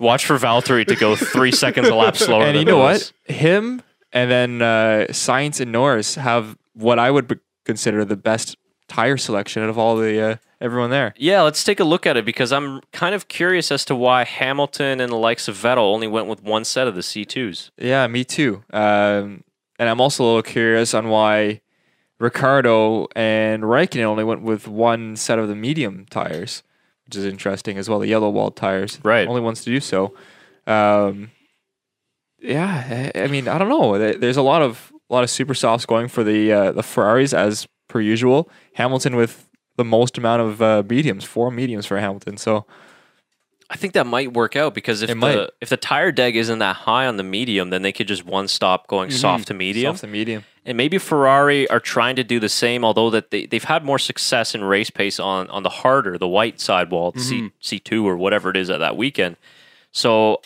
Watch 0.00 0.26
for 0.26 0.36
Valtteri 0.36 0.86
to 0.86 0.96
go 0.96 1.16
three 1.16 1.52
seconds 1.52 1.88
a 1.88 1.94
lap 1.94 2.16
slower. 2.16 2.42
And 2.44 2.58
you 2.58 2.64
know 2.64 2.78
those. 2.86 3.12
what? 3.26 3.34
Him 3.34 3.82
and 4.12 4.30
then 4.30 4.62
uh, 4.62 5.06
Sainz 5.10 5.60
and 5.60 5.72
Norris 5.72 6.16
have 6.16 6.56
what 6.74 6.98
I 6.98 7.10
would 7.10 7.28
be- 7.28 7.38
consider 7.64 8.04
the 8.04 8.16
best 8.16 8.56
tire 8.88 9.16
selection 9.16 9.62
out 9.62 9.68
of 9.68 9.78
all 9.78 9.96
the 9.96 10.20
uh, 10.20 10.36
everyone 10.60 10.90
there. 10.90 11.14
Yeah, 11.16 11.42
let's 11.42 11.62
take 11.64 11.80
a 11.80 11.84
look 11.84 12.06
at 12.06 12.16
it 12.16 12.24
because 12.24 12.52
I'm 12.52 12.80
kind 12.92 13.14
of 13.14 13.28
curious 13.28 13.70
as 13.70 13.84
to 13.86 13.94
why 13.96 14.24
Hamilton 14.24 15.00
and 15.00 15.10
the 15.12 15.16
likes 15.16 15.48
of 15.48 15.56
Vettel 15.56 15.78
only 15.92 16.06
went 16.06 16.26
with 16.26 16.42
one 16.42 16.64
set 16.64 16.86
of 16.86 16.94
the 16.94 17.00
C2s. 17.00 17.70
Yeah, 17.78 18.06
me 18.06 18.24
too. 18.24 18.62
Um, 18.72 19.44
and 19.78 19.88
I'm 19.88 20.00
also 20.00 20.24
a 20.24 20.26
little 20.26 20.42
curious 20.42 20.94
on 20.94 21.08
why 21.08 21.60
Ricciardo 22.18 23.08
and 23.14 23.62
Raikkonen 23.62 24.04
only 24.04 24.24
went 24.24 24.42
with 24.42 24.66
one 24.66 25.16
set 25.16 25.38
of 25.38 25.48
the 25.48 25.54
medium 25.54 26.06
tires, 26.08 26.62
which 27.04 27.16
is 27.16 27.24
interesting 27.24 27.76
as 27.76 27.88
well. 27.88 27.98
The 27.98 28.08
yellow 28.08 28.30
wall 28.30 28.50
tires, 28.50 28.98
Right. 29.02 29.28
Only 29.28 29.42
ones 29.42 29.62
to 29.64 29.70
do 29.70 29.80
so. 29.80 30.14
Um, 30.66 31.30
yeah, 32.40 33.12
I 33.14 33.22
I 33.22 33.26
mean, 33.28 33.48
I 33.48 33.58
don't 33.58 33.68
know. 33.68 33.98
There's 33.98 34.36
a 34.36 34.42
lot 34.42 34.62
of 34.62 34.92
a 35.08 35.14
lot 35.14 35.24
of 35.24 35.30
super 35.30 35.54
softs 35.54 35.86
going 35.86 36.08
for 36.08 36.24
the 36.24 36.52
uh, 36.52 36.72
the 36.72 36.82
Ferraris 36.82 37.32
as 37.32 37.66
per 37.96 38.00
usual. 38.02 38.50
Hamilton 38.74 39.16
with 39.16 39.48
the 39.76 39.84
most 39.84 40.18
amount 40.18 40.42
of 40.42 40.62
uh, 40.62 40.82
mediums, 40.88 41.24
four 41.24 41.50
mediums 41.50 41.86
for 41.86 41.98
Hamilton. 41.98 42.36
So 42.36 42.66
I 43.68 43.76
think 43.76 43.94
that 43.94 44.06
might 44.06 44.32
work 44.32 44.54
out 44.54 44.74
because 44.74 45.02
if 45.02 45.10
It 45.10 45.14
the 45.14 45.18
might. 45.18 45.50
if 45.60 45.68
the 45.68 45.76
tire 45.76 46.12
deg 46.12 46.36
isn't 46.36 46.58
that 46.60 46.76
high 46.76 47.06
on 47.06 47.16
the 47.16 47.22
medium, 47.22 47.70
then 47.70 47.82
they 47.82 47.92
could 47.92 48.06
just 48.06 48.24
one 48.24 48.48
stop 48.48 48.86
going 48.86 49.10
soft 49.10 49.48
to 49.48 49.54
medium. 49.54 49.94
soft 49.94 50.04
and 50.04 50.12
medium. 50.12 50.44
And 50.64 50.76
maybe 50.76 50.98
Ferrari 50.98 51.68
are 51.68 51.80
trying 51.80 52.16
to 52.16 52.24
do 52.24 52.38
the 52.40 52.48
same, 52.48 52.84
although 52.84 53.10
that 53.10 53.30
they, 53.30 53.46
they've 53.46 53.64
had 53.64 53.84
more 53.84 53.98
success 53.98 54.54
in 54.54 54.62
race 54.64 54.90
pace 54.90 55.18
on, 55.18 55.48
on 55.50 55.62
the 55.62 55.68
harder, 55.68 56.18
the 56.18 56.28
white 56.28 56.60
sidewall, 56.60 57.12
the 57.12 57.20
C 57.20 57.50
C 57.60 57.78
two 57.78 58.06
or 58.06 58.16
whatever 58.16 58.50
it 58.50 58.56
is 58.56 58.68
at 58.70 58.78
that 58.78 58.96
weekend. 58.96 59.36
So 59.92 60.42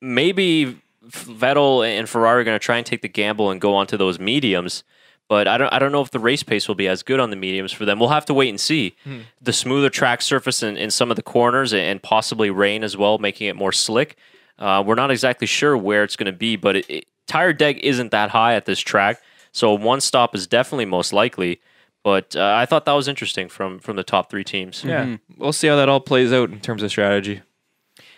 maybe 0.00 0.80
Vettel 1.06 1.86
and 1.86 2.08
Ferrari 2.08 2.40
are 2.40 2.44
going 2.44 2.58
to 2.58 2.64
try 2.64 2.76
and 2.76 2.86
take 2.86 3.02
the 3.02 3.08
gamble 3.08 3.50
and 3.50 3.60
go 3.60 3.74
onto 3.74 3.96
those 3.96 4.18
mediums. 4.18 4.84
But 5.28 5.48
I 5.48 5.56
don't 5.56 5.72
I 5.72 5.78
don't 5.78 5.92
know 5.92 6.02
if 6.02 6.10
the 6.10 6.18
race 6.18 6.42
pace 6.42 6.68
will 6.68 6.74
be 6.74 6.88
as 6.88 7.02
good 7.02 7.18
on 7.20 7.30
the 7.30 7.36
mediums 7.36 7.72
for 7.72 7.84
them. 7.84 7.98
We'll 7.98 8.10
have 8.10 8.26
to 8.26 8.34
wait 8.34 8.50
and 8.50 8.60
see. 8.60 8.94
The 9.40 9.52
smoother 9.52 9.88
track 9.88 10.20
surface 10.20 10.62
in, 10.62 10.76
in 10.76 10.90
some 10.90 11.10
of 11.10 11.16
the 11.16 11.22
corners 11.22 11.72
and 11.72 12.02
possibly 12.02 12.50
rain 12.50 12.84
as 12.84 12.96
well, 12.96 13.18
making 13.18 13.46
it 13.46 13.56
more 13.56 13.72
slick. 13.72 14.16
Uh, 14.58 14.82
we're 14.86 14.94
not 14.94 15.10
exactly 15.10 15.46
sure 15.46 15.76
where 15.76 16.04
it's 16.04 16.16
going 16.16 16.26
to 16.26 16.36
be, 16.36 16.56
but 16.56 16.76
it, 16.76 16.90
it, 16.90 17.06
tire 17.26 17.52
deg 17.52 17.78
isn't 17.78 18.10
that 18.10 18.30
high 18.30 18.54
at 18.54 18.66
this 18.66 18.78
track, 18.78 19.20
so 19.52 19.72
one 19.74 20.00
stop 20.00 20.34
is 20.34 20.46
definitely 20.46 20.84
most 20.84 21.12
likely. 21.12 21.60
But 22.04 22.36
uh, 22.36 22.54
I 22.56 22.66
thought 22.66 22.84
that 22.84 22.92
was 22.92 23.08
interesting 23.08 23.48
from 23.48 23.78
from 23.78 23.96
the 23.96 24.02
top 24.04 24.28
three 24.28 24.44
teams. 24.44 24.84
Yeah, 24.84 25.16
we'll 25.38 25.52
see 25.52 25.68
how 25.68 25.76
that 25.76 25.88
all 25.88 26.00
plays 26.00 26.32
out 26.32 26.50
in 26.50 26.60
terms 26.60 26.82
of 26.82 26.90
strategy. 26.90 27.40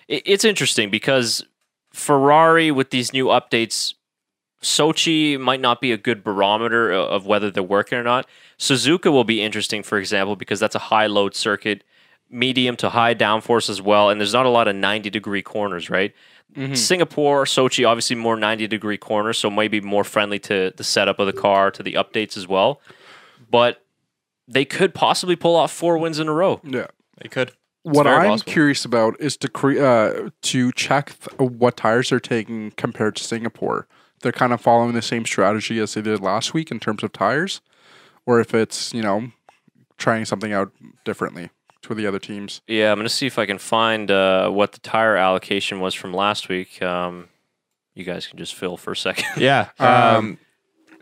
It, 0.09 0.23
it's 0.27 0.45
interesting 0.45 0.91
because 0.91 1.45
Ferrari 1.93 2.71
with 2.71 2.91
these 2.91 3.13
new 3.13 3.27
updates, 3.27 3.95
Sochi 4.65 5.39
might 5.39 5.61
not 5.61 5.81
be 5.81 5.93
a 5.93 5.97
good 5.97 6.25
barometer 6.25 6.91
of 6.91 7.27
whether 7.27 7.51
they're 7.51 7.63
working 7.63 7.99
or 7.99 8.03
not. 8.03 8.27
Suzuka 8.59 9.13
will 9.13 9.25
be 9.25 9.43
interesting, 9.43 9.83
for 9.83 9.99
example, 9.99 10.37
because 10.37 10.59
that's 10.59 10.75
a 10.75 10.81
high 10.81 11.07
load 11.07 11.35
circuit, 11.35 11.85
medium 12.31 12.75
to 12.77 12.89
high 12.89 13.15
downforce 13.15 13.69
as 13.69 13.83
well, 13.83 14.09
and 14.11 14.21
there's 14.21 14.33
not 14.33 14.47
a 14.47 14.51
lot 14.51 14.67
of 14.67 14.75
90 14.75 15.11
degree 15.11 15.43
corners, 15.43 15.91
right? 15.91 16.15
Singapore, 16.75 17.47
Sochi, 17.47 17.87
obviously 17.87 18.15
more 18.15 18.37
90 18.37 18.69
degree 18.69 18.97
corners, 18.97 19.39
so 19.39 19.51
maybe 19.51 19.81
more 19.81 20.05
friendly 20.05 20.39
to 20.41 20.73
the 20.77 20.85
setup 20.85 21.19
of 21.19 21.27
the 21.27 21.33
car, 21.33 21.73
to 21.73 21.83
the 21.83 21.95
updates 21.95 22.37
as 22.37 22.47
well. 22.47 22.81
But 23.51 23.83
they 24.47 24.65
could 24.65 24.95
possibly 24.95 25.35
pull 25.35 25.57
off 25.57 25.73
four 25.73 25.99
wins 25.99 26.21
in 26.21 26.29
a 26.29 26.33
row. 26.33 26.61
Yeah. 26.63 26.87
They 27.21 27.29
could. 27.29 27.53
what 27.83 28.07
I'm 28.07 28.29
possible. 28.29 28.53
curious 28.53 28.85
about 28.85 29.17
is 29.21 29.37
to 29.39 29.49
cre- 29.49 29.81
uh, 29.81 30.31
to 30.43 30.71
check 30.73 31.17
th- 31.19 31.51
what 31.51 31.77
tires 31.77 32.11
they're 32.11 32.21
taking 32.21 32.71
compared 32.73 33.17
to 33.17 33.25
Singapore. 33.25 33.89
They're 34.25 34.33
kind 34.33 34.53
of 34.53 34.61
following 34.61 34.95
the 34.95 35.03
same 35.03 35.25
strategy 35.25 35.79
as 35.79 35.95
they 35.95 36.03
did 36.03 36.21
last 36.21 36.53
week 36.55 36.71
in 36.73 36.81
terms 36.81 37.03
of 37.05 37.13
tires, 37.13 37.61
or 38.27 38.41
if 38.41 38.55
it's 38.55 38.93
you 38.93 39.03
know 39.03 39.31
trying 39.99 40.25
something 40.25 40.53
out 40.53 40.73
differently 41.05 41.51
to 41.83 41.95
the 41.95 42.07
other 42.07 42.19
teams. 42.19 42.61
Yeah, 42.67 42.91
I'm 42.91 42.99
gonna 42.99 43.09
see 43.09 43.27
if 43.27 43.39
I 43.39 43.47
can 43.47 43.59
find 43.59 44.11
uh, 44.11 44.51
what 44.51 44.73
the 44.73 44.81
tire 44.81 45.17
allocation 45.17 45.79
was 45.79 45.95
from 45.95 46.13
last 46.13 46.49
week. 46.49 46.83
Um, 46.83 47.29
you 47.95 48.03
guys 48.05 48.27
can 48.27 48.39
just 48.39 48.55
fill 48.55 48.77
for 48.77 48.91
a 48.93 48.97
second. 48.97 49.27
Yeah. 49.37 49.69
Um, 49.79 50.39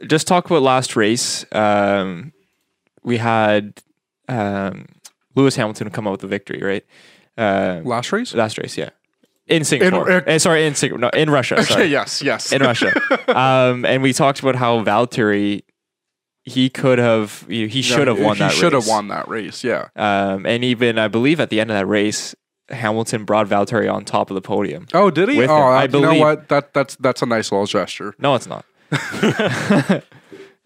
just 0.07 0.27
talk 0.27 0.45
about 0.47 0.63
last 0.63 0.97
race. 0.97 1.47
Um, 1.53 2.33
we 3.05 3.19
had 3.19 3.81
um, 4.29 4.87
Lewis 5.37 5.55
Hamilton 5.57 5.91
come 5.91 6.07
out 6.09 6.11
with 6.13 6.21
the 6.23 6.27
victory, 6.27 6.61
right? 6.61 6.85
Uh, 7.39 7.81
Last 7.85 8.13
race. 8.13 8.35
last 8.35 8.59
race, 8.59 8.77
yeah. 8.77 8.91
In 9.49 9.65
Singapore. 9.65 10.11
uh, 10.11 10.21
Eh, 10.27 10.39
sorry, 10.39 10.67
in 10.67 10.75
Singapore. 10.75 11.01
No, 11.01 11.09
in 11.11 11.29
Russia. 11.31 11.55
Okay. 11.57 11.65
Sorry. 11.65 11.87
Yes. 11.87 12.23
Yes. 12.23 12.53
In 12.53 12.63
Russia. 12.63 12.93
um, 13.29 13.85
and 13.85 14.03
we 14.03 14.13
talked 14.13 14.41
about 14.41 14.55
how 14.55 14.83
Valtteri, 14.85 15.63
he 16.45 16.71
could 16.71 16.99
have, 16.99 17.45
he, 17.49 17.67
he 17.69 17.83
should 17.83 18.07
have 18.09 18.19
won 18.21 18.37
he 18.37 18.41
that 18.43 18.53
should 18.53 18.73
have 18.73 18.85
race. 18.85 18.91
won 18.91 19.09
that 19.09 19.29
race. 19.29 19.63
Yeah. 19.65 19.89
Um, 19.97 20.47
and 20.47 20.63
even, 20.65 20.99
I 20.99 21.09
believe, 21.09 21.41
at 21.41 21.51
the 21.51 21.61
end 21.61 21.71
of 21.71 21.77
that 21.77 21.87
race, 21.87 22.35
Hamilton 22.69 23.25
brought 23.25 23.49
Valtteri 23.49 23.93
on 23.93 24.05
top 24.05 24.31
of 24.31 24.35
the 24.35 24.41
podium. 24.41 24.87
Oh, 24.95 25.11
did 25.11 25.29
he? 25.29 25.39
Oh, 25.41 25.45
him. 25.45 25.51
I 25.51 25.85
uh, 25.85 25.89
you 25.93 26.01
know 26.01 26.15
what? 26.15 26.49
That 26.49 26.73
that's 26.73 26.97
that's 26.97 27.21
a 27.21 27.27
nice 27.27 27.51
little 27.53 27.67
gesture. 27.67 28.15
No, 28.19 28.35
it's 28.35 28.47
not. 28.47 28.65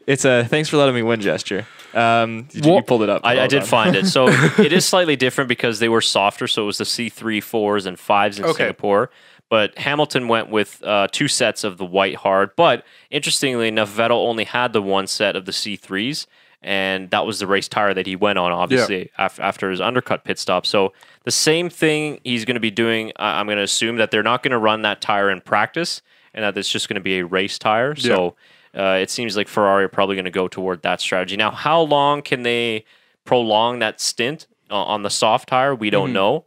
it's 0.06 0.24
a 0.24 0.44
thanks 0.44 0.68
for 0.68 0.76
letting 0.76 0.94
me 0.94 1.02
win 1.02 1.20
gesture. 1.20 1.66
Um, 1.94 2.48
you, 2.52 2.74
you 2.74 2.82
pulled 2.82 3.02
it 3.02 3.08
up. 3.08 3.22
I, 3.24 3.40
I 3.40 3.46
did 3.46 3.60
done. 3.60 3.66
find 3.68 3.96
it. 3.96 4.06
So 4.06 4.28
it 4.58 4.72
is 4.72 4.84
slightly 4.84 5.16
different 5.16 5.48
because 5.48 5.78
they 5.78 5.88
were 5.88 6.00
softer. 6.02 6.46
So 6.46 6.62
it 6.62 6.66
was 6.66 6.78
the 6.78 6.84
C3 6.84 7.42
fours 7.42 7.86
and 7.86 7.98
fives 7.98 8.38
in 8.38 8.44
Okay. 8.44 8.54
Singapore. 8.64 9.10
But 9.48 9.78
Hamilton 9.78 10.26
went 10.28 10.50
with 10.50 10.82
uh, 10.84 11.06
two 11.12 11.28
sets 11.28 11.62
of 11.64 11.78
the 11.78 11.84
white 11.84 12.16
hard. 12.16 12.50
But 12.56 12.84
interestingly 13.10 13.68
enough, 13.68 13.96
Vettel 13.96 14.10
only 14.26 14.44
had 14.44 14.72
the 14.72 14.82
one 14.82 15.06
set 15.06 15.36
of 15.36 15.44
the 15.46 15.52
C3s. 15.52 16.26
And 16.62 17.10
that 17.10 17.24
was 17.24 17.38
the 17.38 17.46
race 17.46 17.68
tire 17.68 17.94
that 17.94 18.06
he 18.06 18.16
went 18.16 18.38
on, 18.38 18.50
obviously, 18.50 19.10
af- 19.18 19.38
after 19.38 19.70
his 19.70 19.80
undercut 19.80 20.24
pit 20.24 20.38
stop. 20.38 20.66
So 20.66 20.92
the 21.24 21.30
same 21.30 21.70
thing 21.70 22.18
he's 22.24 22.44
going 22.44 22.54
to 22.56 22.60
be 22.60 22.72
doing. 22.72 23.12
I- 23.16 23.38
I'm 23.38 23.46
going 23.46 23.58
to 23.58 23.62
assume 23.62 23.96
that 23.96 24.10
they're 24.10 24.24
not 24.24 24.42
going 24.42 24.50
to 24.52 24.58
run 24.58 24.82
that 24.82 25.00
tire 25.00 25.30
in 25.30 25.40
practice 25.42 26.02
and 26.34 26.42
that 26.44 26.58
it's 26.58 26.68
just 26.68 26.88
going 26.88 26.96
to 26.96 27.00
be 27.00 27.18
a 27.20 27.24
race 27.24 27.58
tire. 27.58 27.94
So 27.94 28.34
uh, 28.76 28.98
it 29.00 29.10
seems 29.10 29.36
like 29.36 29.48
Ferrari 29.48 29.84
are 29.84 29.88
probably 29.88 30.16
going 30.16 30.24
to 30.26 30.30
go 30.30 30.48
toward 30.48 30.82
that 30.82 31.00
strategy. 31.00 31.36
Now, 31.36 31.50
how 31.50 31.80
long 31.80 32.22
can 32.22 32.42
they 32.42 32.84
prolong 33.24 33.78
that 33.80 34.00
stint 34.00 34.46
on 34.70 35.02
the 35.02 35.10
soft 35.10 35.48
tire? 35.48 35.74
We 35.74 35.90
don't 35.90 36.12
know, 36.12 36.44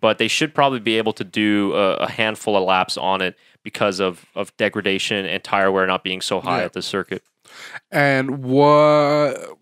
but 0.00 0.18
they 0.18 0.28
should 0.28 0.54
probably 0.54 0.80
be 0.80 0.98
able 0.98 1.12
to 1.14 1.24
do 1.24 1.72
a, 1.74 1.94
a 1.96 2.10
handful 2.10 2.56
of 2.56 2.64
laps 2.64 2.96
on 2.96 3.20
it 3.22 3.36
because 3.62 4.00
of, 4.00 4.26
of 4.34 4.56
degradation 4.56 5.26
and 5.26 5.42
tire 5.44 5.70
wear 5.70 5.86
not 5.86 6.02
being 6.02 6.20
so 6.20 6.40
high 6.40 6.58
Yeah. 6.60 6.64
at 6.64 6.72
the 6.72 6.82
circuit. 6.82 7.22
And 7.90 8.42
what 8.42 9.56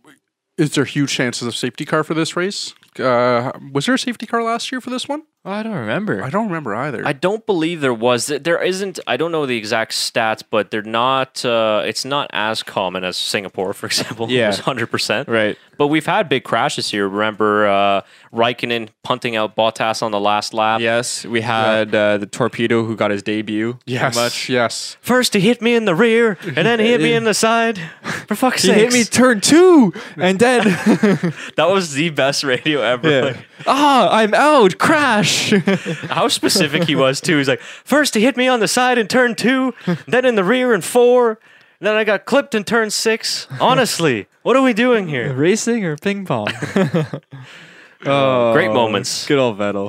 is 0.58 0.74
there 0.74 0.84
huge 0.84 1.10
chances 1.12 1.46
of 1.46 1.54
safety 1.56 1.84
car 1.84 2.02
for 2.04 2.14
this 2.14 2.36
race? 2.36 2.74
Uh, 3.00 3.52
was 3.72 3.86
there 3.86 3.94
a 3.94 3.98
safety 3.98 4.26
car 4.26 4.42
last 4.42 4.70
year 4.72 4.80
for 4.80 4.90
this 4.90 5.08
one? 5.08 5.22
Oh, 5.44 5.52
I 5.52 5.62
don't 5.62 5.74
remember. 5.76 6.24
I 6.24 6.28
don't 6.30 6.46
remember 6.46 6.74
either. 6.74 7.06
I 7.06 7.12
don't 7.12 7.46
believe 7.46 7.80
there 7.80 7.94
was. 7.94 8.26
There 8.26 8.60
isn't. 8.60 8.98
I 9.06 9.16
don't 9.16 9.30
know 9.30 9.46
the 9.46 9.56
exact 9.56 9.92
stats, 9.92 10.42
but 10.48 10.72
they're 10.72 10.82
not. 10.82 11.44
Uh, 11.44 11.82
it's 11.86 12.04
not 12.04 12.28
as 12.32 12.64
common 12.64 13.04
as 13.04 13.16
Singapore, 13.16 13.72
for 13.72 13.86
example. 13.92 14.28
Yeah. 14.28 14.52
hundred 14.56 14.88
percent. 14.88 15.28
right. 15.28 15.56
But 15.78 15.88
we've 15.88 16.06
had 16.06 16.28
big 16.30 16.42
crashes 16.42 16.90
here. 16.90 17.06
Remember 17.06 17.66
uh, 17.68 18.00
Raikkonen 18.32 18.88
punting 19.04 19.36
out 19.36 19.54
Bottas 19.54 20.02
on 20.02 20.10
the 20.10 20.18
last 20.18 20.52
lap. 20.54 20.80
Yes, 20.80 21.24
we 21.26 21.42
had 21.42 21.94
uh, 21.94 22.16
the 22.18 22.26
torpedo 22.26 22.82
who 22.84 22.96
got 22.96 23.10
his 23.12 23.22
debut. 23.22 23.78
yes, 23.86 24.16
much. 24.16 24.48
yes. 24.48 24.96
First 25.02 25.34
he 25.34 25.40
hit 25.40 25.60
me 25.62 25.74
in 25.76 25.84
the 25.84 25.94
rear, 25.94 26.38
and 26.42 26.56
then 26.56 26.80
he 26.80 26.86
hit 26.88 27.00
me 27.02 27.12
in 27.20 27.24
the 27.24 27.34
side. 27.34 27.78
For 28.26 28.34
fuck's 28.34 28.62
sake, 28.62 28.74
He 28.74 28.80
sake! 28.80 28.92
hit 28.92 28.92
me 28.98 29.04
turn 29.04 29.40
two, 29.40 29.92
and 30.16 30.38
then 30.40 30.64
that 31.56 31.68
was 31.68 31.92
the 31.92 32.08
best 32.10 32.42
radio 32.42 32.80
ever. 32.86 33.10
yeah. 33.10 33.20
Like, 33.20 33.36
ah, 33.66 34.08
I'm 34.16 34.32
out. 34.34 34.78
Crash. 34.78 35.50
how 36.10 36.28
specific 36.28 36.84
he 36.84 36.96
was 36.96 37.20
too. 37.20 37.36
He's 37.38 37.48
like, 37.48 37.60
first 37.60 38.14
he 38.14 38.20
hit 38.22 38.36
me 38.36 38.48
on 38.48 38.60
the 38.60 38.68
side 38.68 38.98
in 38.98 39.08
turn 39.08 39.34
two, 39.34 39.74
then 40.06 40.24
in 40.24 40.34
the 40.36 40.44
rear 40.44 40.72
in 40.74 40.80
four, 40.80 41.38
then 41.80 41.94
I 41.94 42.04
got 42.04 42.24
clipped 42.24 42.54
in 42.54 42.64
turn 42.64 42.90
six. 42.90 43.46
Honestly, 43.60 44.26
what 44.42 44.56
are 44.56 44.62
we 44.62 44.72
doing 44.72 45.08
here? 45.08 45.32
Racing 45.34 45.84
or 45.84 45.96
ping 45.96 46.24
pong? 46.24 46.48
oh, 48.06 48.52
Great 48.52 48.72
moments. 48.72 49.26
Good 49.26 49.38
old 49.38 49.58
Vettel. 49.58 49.88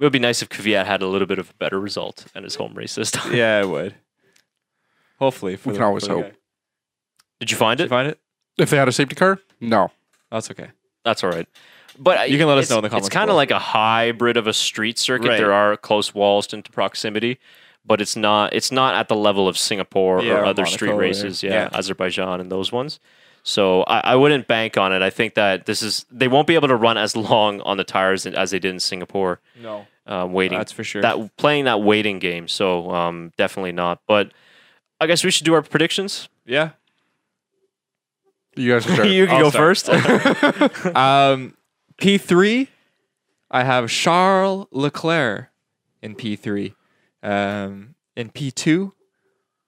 It 0.00 0.04
would 0.04 0.12
be 0.12 0.18
nice 0.20 0.42
if 0.42 0.48
Kvyat 0.48 0.86
had 0.86 1.02
a 1.02 1.06
little 1.08 1.26
bit 1.26 1.38
of 1.38 1.50
a 1.50 1.54
better 1.54 1.80
result 1.80 2.26
at 2.34 2.44
his 2.44 2.54
home 2.54 2.74
race 2.74 2.94
this 2.94 3.10
time. 3.10 3.34
Yeah, 3.34 3.60
it 3.60 3.68
would. 3.68 3.94
Hopefully, 5.18 5.56
for 5.56 5.70
We 5.70 5.72
the- 5.72 5.78
can 5.78 5.86
always 5.86 6.06
for 6.06 6.12
hope. 6.14 6.24
guy. 6.26 6.32
Did 7.40 7.50
you 7.50 7.56
find 7.56 7.78
Did 7.78 7.84
you 7.84 7.86
it? 7.86 7.90
find 7.90 8.08
it? 8.08 8.18
If 8.58 8.70
they 8.70 8.76
had 8.76 8.88
a 8.88 8.92
safety 8.92 9.14
car, 9.14 9.38
no. 9.60 9.90
That's 10.30 10.50
okay. 10.50 10.68
That's 11.04 11.22
all 11.24 11.30
right. 11.30 11.46
But 11.98 12.30
You 12.30 12.38
can 12.38 12.46
let 12.46 12.58
us 12.58 12.70
know 12.70 12.76
in 12.78 12.82
the 12.82 12.88
comments. 12.90 13.08
It's 13.08 13.14
kind 13.14 13.28
of 13.30 13.36
like 13.36 13.50
a 13.50 13.58
hybrid 13.58 14.36
of 14.36 14.46
a 14.46 14.52
street 14.52 14.98
circuit. 14.98 15.28
Right. 15.28 15.36
There 15.38 15.52
are 15.52 15.76
close 15.76 16.14
walls 16.14 16.52
into 16.52 16.70
proximity, 16.70 17.38
but 17.84 18.00
it's 18.00 18.14
not. 18.16 18.52
It's 18.52 18.70
not 18.70 18.94
at 18.94 19.08
the 19.08 19.16
level 19.16 19.48
of 19.48 19.58
Singapore 19.58 20.22
Yeah, 20.22 20.34
or 20.34 20.38
or 20.40 20.44
other 20.46 20.64
street 20.66 20.88
Monaco 20.88 20.98
or- 20.98 21.08
races. 21.08 21.42
Yeah, 21.42 21.50
yeah. 21.50 21.68
Azerbaijan 21.78 22.40
and 22.40 22.52
those 22.52 22.70
ones. 22.70 23.00
So 23.42 23.82
I, 23.84 24.00
I 24.12 24.14
wouldn't 24.16 24.46
bank 24.46 24.76
on 24.76 24.92
it. 24.92 25.00
I 25.00 25.10
think 25.10 25.34
that 25.34 25.66
this 25.66 25.82
is 25.82 26.04
they 26.10 26.28
won't 26.28 26.46
be 26.46 26.54
able 26.54 26.68
to 26.68 26.76
run 26.76 26.98
as 26.98 27.16
long 27.16 27.60
on 27.62 27.76
the 27.78 27.84
tires 27.84 28.26
as 28.26 28.50
they 28.50 28.58
did 28.58 28.70
in 28.70 28.80
Singapore. 28.80 29.40
No, 29.60 29.86
Uh, 30.06 30.26
waiting 30.30 30.58
that's 30.58 30.72
for 30.72 30.84
sure. 30.84 31.02
that 31.02 31.36
playing 31.36 31.64
that 31.64 31.80
waiting 31.82 32.18
game. 32.18 32.46
So 32.48 32.90
um, 32.92 33.32
definitely 33.38 33.72
not. 33.72 34.00
But 34.06 34.32
I 35.00 35.06
guess 35.06 35.24
we 35.24 35.30
should 35.30 35.44
do 35.46 35.54
our 35.54 35.62
predictions. 35.62 36.28
yeah. 36.44 36.70
You 38.56 38.72
guys 38.72 38.84
can 38.84 38.94
start. 38.94 39.08
you 39.08 39.26
can 39.26 39.36
I'll 39.36 39.50
go 39.50 39.72
start. 39.74 39.78
first. 39.78 40.86
Um, 40.96 41.54
P 41.98 42.16
three, 42.16 42.68
I 43.50 43.64
have 43.64 43.90
Charles 43.90 44.66
Leclerc 44.70 45.50
in 46.00 46.14
P 46.14 46.36
three. 46.36 46.74
Um, 47.22 47.94
in 48.16 48.30
P 48.30 48.50
two, 48.50 48.94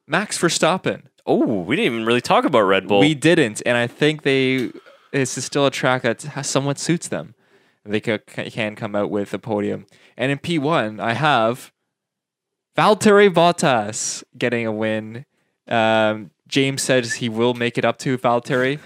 Max 0.07 0.39
Verstappen. 0.39 1.03
oh, 1.27 1.63
we 1.63 1.77
didn't 1.77 1.95
even 1.95 2.07
really 2.07 2.21
talk 2.21 2.45
about 2.45 2.63
Red 2.63 2.89
Bull. 2.89 3.01
We 3.01 3.15
didn't, 3.15 3.63
and 3.65 3.77
I 3.77 3.87
think 3.87 4.23
they. 4.23 4.71
This 5.13 5.37
is 5.37 5.45
still 5.45 5.67
a 5.67 5.71
track 5.71 6.03
that 6.03 6.21
somewhat 6.47 6.79
suits 6.79 7.09
them. 7.09 7.35
They 7.85 8.01
can 8.01 8.77
come 8.77 8.95
out 8.95 9.11
with 9.11 9.35
a 9.35 9.39
podium. 9.39 9.87
And 10.17 10.31
in 10.31 10.39
P 10.39 10.59
one, 10.59 11.01
I 11.01 11.15
have 11.15 11.73
Valtteri 12.77 13.29
Bottas 13.29 14.23
getting 14.39 14.67
a 14.67 14.73
win. 14.73 15.25
Um, 15.67 16.31
James 16.47 16.83
says 16.83 17.15
he 17.15 17.29
will 17.29 17.55
make 17.55 17.79
it 17.79 17.85
up 17.85 17.99
to 17.99 18.19
Valtteri, 18.19 18.79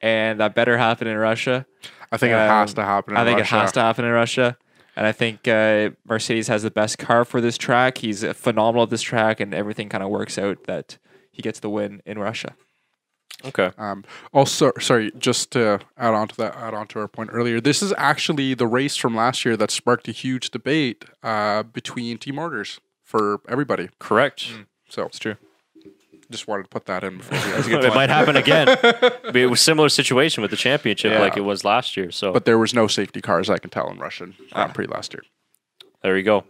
and 0.00 0.40
that 0.40 0.54
better 0.54 0.78
happen 0.78 1.06
in 1.06 1.16
Russia. 1.16 1.66
I 2.12 2.16
think 2.16 2.32
it 2.32 2.34
Um, 2.38 2.48
has 2.48 2.74
to 2.74 2.84
happen. 2.84 3.12
In 3.12 3.16
Russia. 3.16 3.22
I 3.22 3.24
think 3.26 3.38
Russia. 3.40 3.56
it 3.56 3.60
has 3.60 3.72
to 3.72 3.80
happen 3.80 4.04
in 4.04 4.10
Russia. 4.12 4.56
And 4.96 5.06
I 5.06 5.12
think 5.12 5.46
uh, 5.48 5.90
Mercedes 6.04 6.48
has 6.48 6.62
the 6.64 6.70
best 6.70 6.98
car 6.98 7.24
for 7.24 7.40
this 7.40 7.56
track. 7.56 7.98
He's 7.98 8.24
phenomenal 8.34 8.82
at 8.84 8.90
this 8.90 9.02
track, 9.02 9.40
and 9.40 9.54
everything 9.54 9.88
kind 9.88 10.02
of 10.02 10.10
works 10.10 10.36
out 10.36 10.64
that 10.64 10.98
he 11.30 11.40
gets 11.42 11.60
the 11.60 11.70
win 11.70 12.02
in 12.04 12.18
Russia. 12.18 12.54
okay. 13.44 13.70
Um, 13.78 14.04
also, 14.34 14.72
sorry, 14.80 15.12
just 15.16 15.52
to 15.52 15.78
add 15.96 16.12
on 16.12 16.28
to 16.28 16.36
that, 16.38 16.56
add 16.56 16.74
on 16.74 16.86
to 16.88 16.98
our 17.00 17.08
point 17.08 17.30
earlier, 17.32 17.60
this 17.60 17.80
is 17.82 17.94
actually 17.96 18.52
the 18.54 18.66
race 18.66 18.96
from 18.96 19.14
last 19.14 19.44
year 19.44 19.56
that 19.56 19.70
sparked 19.70 20.08
a 20.08 20.12
huge 20.12 20.50
debate 20.50 21.04
uh, 21.22 21.62
between 21.62 22.18
team 22.18 22.38
orders 22.38 22.80
for 23.04 23.40
everybody. 23.48 23.88
Correct. 24.00 24.52
So 24.88 25.04
It's 25.06 25.18
true. 25.20 25.36
Just 26.30 26.46
wanted 26.48 26.62
to 26.64 26.68
put 26.68 26.86
that 26.86 27.04
in 27.04 27.18
before 27.18 27.38
we 27.66 27.74
it 27.86 27.94
might 27.94 28.08
happen 28.10 28.36
again. 28.44 28.78
Be 29.32 29.42
a 29.44 29.56
similar 29.56 29.88
situation 29.88 30.42
with 30.42 30.50
the 30.50 30.56
championship 30.56 31.12
Yeah. 31.12 31.20
like 31.20 31.36
it 31.36 31.42
was 31.42 31.64
last 31.64 31.96
year. 31.96 32.10
So 32.10 32.32
But 32.32 32.44
there 32.44 32.58
was 32.58 32.72
no 32.74 32.86
safety 32.86 33.20
cars, 33.20 33.50
I 33.50 33.58
can 33.58 33.70
tell, 33.70 33.88
in 33.90 33.98
Russian 33.98 34.30
um, 34.38 34.46
ah. 34.52 34.54
Grand 34.62 34.74
Prix 34.74 34.86
last 34.86 35.12
year. 35.12 35.22
there 36.02 36.16
you 36.16 36.22
go. 36.22 36.44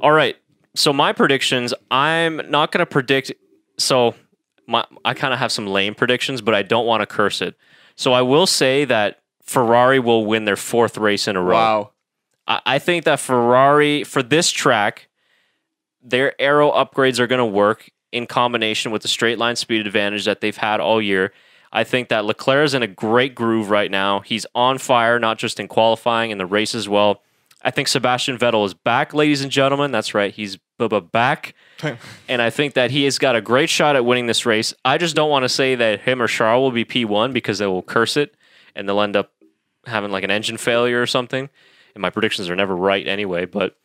All 0.00 0.12
right. 0.12 0.36
So 0.74 0.92
my 0.92 1.12
predictions, 1.12 1.74
I'm 1.90 2.40
not 2.50 2.70
going 2.72 2.80
to 2.80 2.86
predict. 2.86 3.32
So 3.78 4.14
my 4.66 4.84
I 5.04 5.14
kind 5.14 5.32
of 5.32 5.40
have 5.40 5.50
some 5.50 5.66
lame 5.66 5.94
predictions, 5.94 6.40
but 6.40 6.54
I 6.54 6.62
don't 6.62 6.86
want 6.86 7.00
to 7.00 7.06
curse 7.06 7.42
it. 7.42 7.56
So 7.96 8.12
I 8.12 8.22
will 8.22 8.46
say 8.46 8.84
that 8.84 9.18
Ferrari 9.42 9.98
will 9.98 10.24
win 10.24 10.44
their 10.44 10.56
fourth 10.56 10.96
race 10.96 11.26
in 11.26 11.34
a 11.36 11.42
row. 11.42 11.54
Wow. 11.54 11.90
I, 12.46 12.60
I 12.66 12.78
think 12.78 13.04
that 13.04 13.18
Ferrari 13.18 14.04
for 14.04 14.22
this 14.22 14.50
track, 14.52 15.08
their 16.02 16.40
aero 16.40 16.70
upgrades 16.70 17.18
are 17.18 17.26
going 17.26 17.40
to 17.40 17.44
work 17.46 17.90
in 18.12 18.26
combination 18.26 18.92
with 18.92 19.02
the 19.02 19.08
straight 19.08 19.38
line 19.38 19.56
speed 19.56 19.86
advantage 19.86 20.24
that 20.24 20.40
they've 20.40 20.56
had 20.56 20.80
all 20.80 21.00
year. 21.00 21.32
I 21.70 21.84
think 21.84 22.08
that 22.08 22.24
Leclerc 22.24 22.64
is 22.64 22.74
in 22.74 22.82
a 22.82 22.86
great 22.86 23.34
groove 23.34 23.70
right 23.70 23.90
now. 23.90 24.20
He's 24.20 24.46
on 24.54 24.78
fire, 24.78 25.18
not 25.18 25.38
just 25.38 25.60
in 25.60 25.68
qualifying 25.68 26.30
in 26.30 26.38
the 26.38 26.46
race 26.46 26.74
as 26.74 26.88
well. 26.88 27.22
I 27.62 27.70
think 27.70 27.88
Sebastian 27.88 28.38
Vettel 28.38 28.64
is 28.64 28.72
back, 28.72 29.12
ladies 29.12 29.42
and 29.42 29.50
gentlemen. 29.50 29.90
That's 29.90 30.14
right, 30.14 30.32
he's 30.32 30.58
Bubba 30.78 31.10
back, 31.10 31.54
and 32.28 32.40
I 32.40 32.50
think 32.50 32.74
that 32.74 32.92
he 32.92 33.04
has 33.04 33.18
got 33.18 33.34
a 33.34 33.40
great 33.40 33.68
shot 33.68 33.96
at 33.96 34.04
winning 34.04 34.26
this 34.26 34.46
race. 34.46 34.72
I 34.84 34.96
just 34.96 35.16
don't 35.16 35.28
want 35.28 35.42
to 35.42 35.48
say 35.48 35.74
that 35.74 36.02
him 36.02 36.22
or 36.22 36.28
Charles 36.28 36.62
will 36.62 36.70
be 36.70 36.84
P 36.84 37.04
one 37.04 37.32
because 37.32 37.58
they 37.58 37.66
will 37.66 37.82
curse 37.82 38.16
it 38.16 38.36
and 38.76 38.88
they'll 38.88 39.00
end 39.00 39.16
up 39.16 39.32
having 39.86 40.12
like 40.12 40.22
an 40.22 40.30
engine 40.30 40.56
failure 40.56 41.02
or 41.02 41.06
something 41.06 41.50
and 41.98 42.02
my 42.02 42.10
predictions 42.10 42.48
are 42.48 42.54
never 42.54 42.76
right 42.76 43.06
anyway. 43.08 43.44
But 43.44 43.76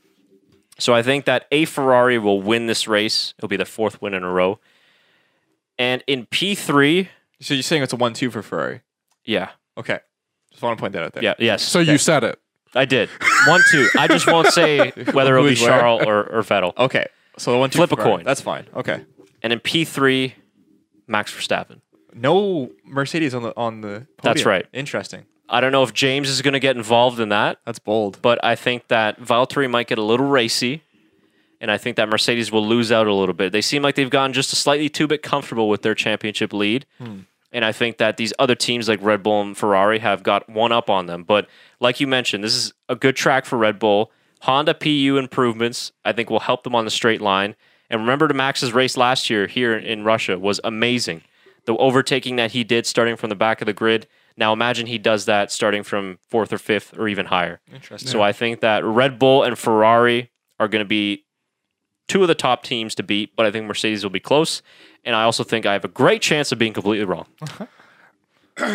so 0.79 0.93
I 0.93 1.03
think 1.03 1.25
that 1.25 1.45
a 1.51 1.65
Ferrari 1.65 2.17
will 2.17 2.41
win 2.41 2.67
this 2.67 2.87
race. 2.87 3.33
It'll 3.37 3.47
be 3.49 3.57
the 3.57 3.65
fourth 3.65 4.01
win 4.01 4.13
in 4.13 4.23
a 4.23 4.31
row. 4.31 4.59
And 5.77 6.03
in 6.07 6.25
P 6.27 6.55
three, 6.55 7.09
So 7.41 7.53
you're 7.53 7.63
saying 7.63 7.83
it's 7.83 7.93
a 7.93 7.97
one-two 7.97 8.29
for 8.31 8.41
Ferrari? 8.41 8.81
yeah, 9.25 9.49
Okay. 9.77 9.99
Just 10.51 10.61
want 10.61 10.77
to 10.77 10.81
point 10.81 10.93
that 10.93 11.01
out 11.03 11.13
there. 11.13 11.23
yeah, 11.23 11.33
yes. 11.39 11.63
So 11.63 11.79
you 11.79 11.97
said 11.97 12.23
it. 12.23 12.39
I 12.75 12.85
did 12.85 13.09
one 13.47 13.61
two. 13.71 13.87
I 13.97 14.07
just 14.07 14.27
won't 14.27 14.47
say 14.47 14.91
whether 15.13 15.35
it'll 15.37 15.49
be 15.49 15.55
where? 15.59 15.69
Charles 15.79 16.03
or, 16.05 16.23
or 16.31 16.41
Vettel. 16.43 16.77
Okay. 16.77 17.05
So 17.37 17.51
the 17.51 17.57
one-two 17.57 17.77
Flip 17.77 17.91
a 17.91 17.95
Ferrari. 17.95 18.11
coin. 18.17 18.23
That's 18.23 18.41
fine. 18.41 18.67
Okay. 18.75 19.03
And 19.41 19.51
in 19.53 19.59
P 19.59 19.83
three, 19.85 20.35
Max 21.07 21.31
Verstappen. 21.33 21.81
No 22.13 22.71
Mercedes 22.85 23.33
on 23.33 23.41
the 23.43 23.53
on 23.57 23.81
the. 23.81 23.87
Podium. 23.87 24.07
That's 24.21 24.45
right. 24.45 24.65
Interesting. 24.73 25.25
I 25.49 25.61
don't 25.61 25.71
know 25.71 25.83
if 25.83 25.93
James 25.93 26.29
is 26.29 26.41
going 26.41 26.53
to 26.53 26.59
get 26.59 26.75
involved 26.77 27.19
in 27.19 27.29
that. 27.29 27.59
That's 27.65 27.79
bold. 27.79 28.19
but 28.21 28.43
I 28.43 28.55
think 28.55 28.87
that 28.87 29.19
Valtteri 29.19 29.69
might 29.69 29.87
get 29.87 29.97
a 29.97 30.03
little 30.03 30.27
racy, 30.27 30.83
and 31.59 31.69
I 31.69 31.77
think 31.77 31.97
that 31.97 32.09
Mercedes 32.09 32.51
will 32.51 32.65
lose 32.65 32.91
out 32.91 33.07
a 33.07 33.13
little 33.13 33.33
bit. 33.33 33.51
They 33.51 33.61
seem 33.61 33.81
like 33.83 33.95
they've 33.95 34.09
gotten 34.09 34.33
just 34.33 34.53
a 34.53 34.55
slightly 34.55 34.89
too 34.89 35.07
bit 35.07 35.21
comfortable 35.21 35.69
with 35.69 35.81
their 35.81 35.95
championship 35.95 36.53
lead, 36.53 36.85
hmm. 36.97 37.19
and 37.51 37.65
I 37.65 37.71
think 37.71 37.97
that 37.97 38.17
these 38.17 38.33
other 38.39 38.55
teams 38.55 38.87
like 38.87 39.01
Red 39.01 39.23
Bull 39.23 39.41
and 39.41 39.57
Ferrari 39.57 39.99
have 39.99 40.23
got 40.23 40.49
one 40.49 40.71
up 40.71 40.89
on 40.89 41.05
them. 41.05 41.23
But 41.23 41.47
like 41.79 41.99
you 41.99 42.07
mentioned, 42.07 42.43
this 42.43 42.55
is 42.55 42.73
a 42.89 42.95
good 42.95 43.15
track 43.15 43.45
for 43.45 43.57
Red 43.57 43.79
Bull. 43.79 44.11
Honda 44.41 44.73
PU 44.73 45.17
improvements, 45.17 45.93
I 46.03 46.11
think, 46.11 46.29
will 46.29 46.41
help 46.41 46.63
them 46.63 46.75
on 46.75 46.83
the 46.83 46.91
straight 46.91 47.21
line. 47.21 47.55
And 47.89 48.01
remember, 48.01 48.27
to 48.27 48.33
Max's 48.33 48.73
race 48.73 48.97
last 48.97 49.29
year 49.29 49.47
here 49.47 49.77
in 49.77 50.03
Russia 50.03 50.37
was 50.37 50.59
amazing. 50.63 51.21
The 51.65 51.77
overtaking 51.77 52.35
that 52.37 52.51
he 52.51 52.65
did 52.65 52.85
starting 52.85 53.15
from 53.15 53.29
the 53.29 53.35
back 53.35 53.61
of 53.61 53.67
the 53.67 53.73
grid. 53.73 54.07
Now 54.37 54.53
imagine 54.53 54.87
he 54.87 54.97
does 54.97 55.25
that 55.25 55.51
starting 55.51 55.83
from 55.83 56.17
fourth 56.29 56.51
or 56.51 56.57
fifth 56.57 56.97
or 56.97 57.07
even 57.07 57.27
higher. 57.27 57.59
Interesting. 57.71 58.09
So 58.09 58.21
I 58.21 58.31
think 58.31 58.61
that 58.61 58.83
Red 58.83 59.19
Bull 59.19 59.43
and 59.43 59.57
Ferrari 59.57 60.31
are 60.59 60.67
going 60.67 60.79
to 60.83 60.87
be 60.87 61.25
two 62.07 62.21
of 62.21 62.27
the 62.27 62.35
top 62.35 62.63
teams 62.63 62.95
to 62.95 63.03
beat, 63.03 63.35
but 63.35 63.45
I 63.45 63.51
think 63.51 63.65
Mercedes 63.65 64.03
will 64.03 64.09
be 64.11 64.19
close. 64.19 64.61
And 65.03 65.15
I 65.15 65.23
also 65.23 65.43
think 65.43 65.65
I 65.65 65.73
have 65.73 65.85
a 65.85 65.89
great 65.89 66.21
chance 66.21 66.51
of 66.51 66.57
being 66.59 66.73
completely 66.73 67.05
wrong. 67.05 67.27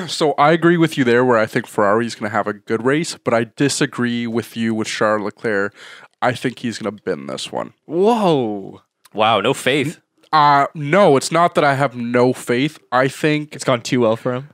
So 0.08 0.32
I 0.32 0.50
agree 0.50 0.76
with 0.76 0.98
you 0.98 1.04
there, 1.04 1.24
where 1.24 1.38
I 1.38 1.46
think 1.46 1.68
Ferrari 1.68 2.04
is 2.04 2.16
going 2.16 2.28
to 2.28 2.36
have 2.36 2.48
a 2.48 2.52
good 2.52 2.84
race, 2.84 3.16
but 3.16 3.32
I 3.32 3.44
disagree 3.54 4.26
with 4.26 4.56
you 4.56 4.74
with 4.74 4.88
Charles 4.88 5.22
Leclerc. 5.24 5.72
I 6.20 6.32
think 6.32 6.58
he's 6.58 6.78
going 6.80 6.96
to 6.96 7.02
bin 7.04 7.28
this 7.28 7.52
one. 7.52 7.74
Whoa. 7.86 8.82
Wow, 9.14 9.40
no 9.40 9.54
faith. 9.54 10.00
Uh 10.32 10.66
no, 10.74 11.16
it's 11.16 11.30
not 11.32 11.54
that 11.54 11.64
I 11.64 11.74
have 11.74 11.96
no 11.96 12.32
faith. 12.34 12.78
I 12.92 13.08
think 13.08 13.54
It's 13.54 13.64
gone 13.64 13.80
too 13.80 14.00
well 14.00 14.14
for 14.16 14.34
him. 14.34 14.50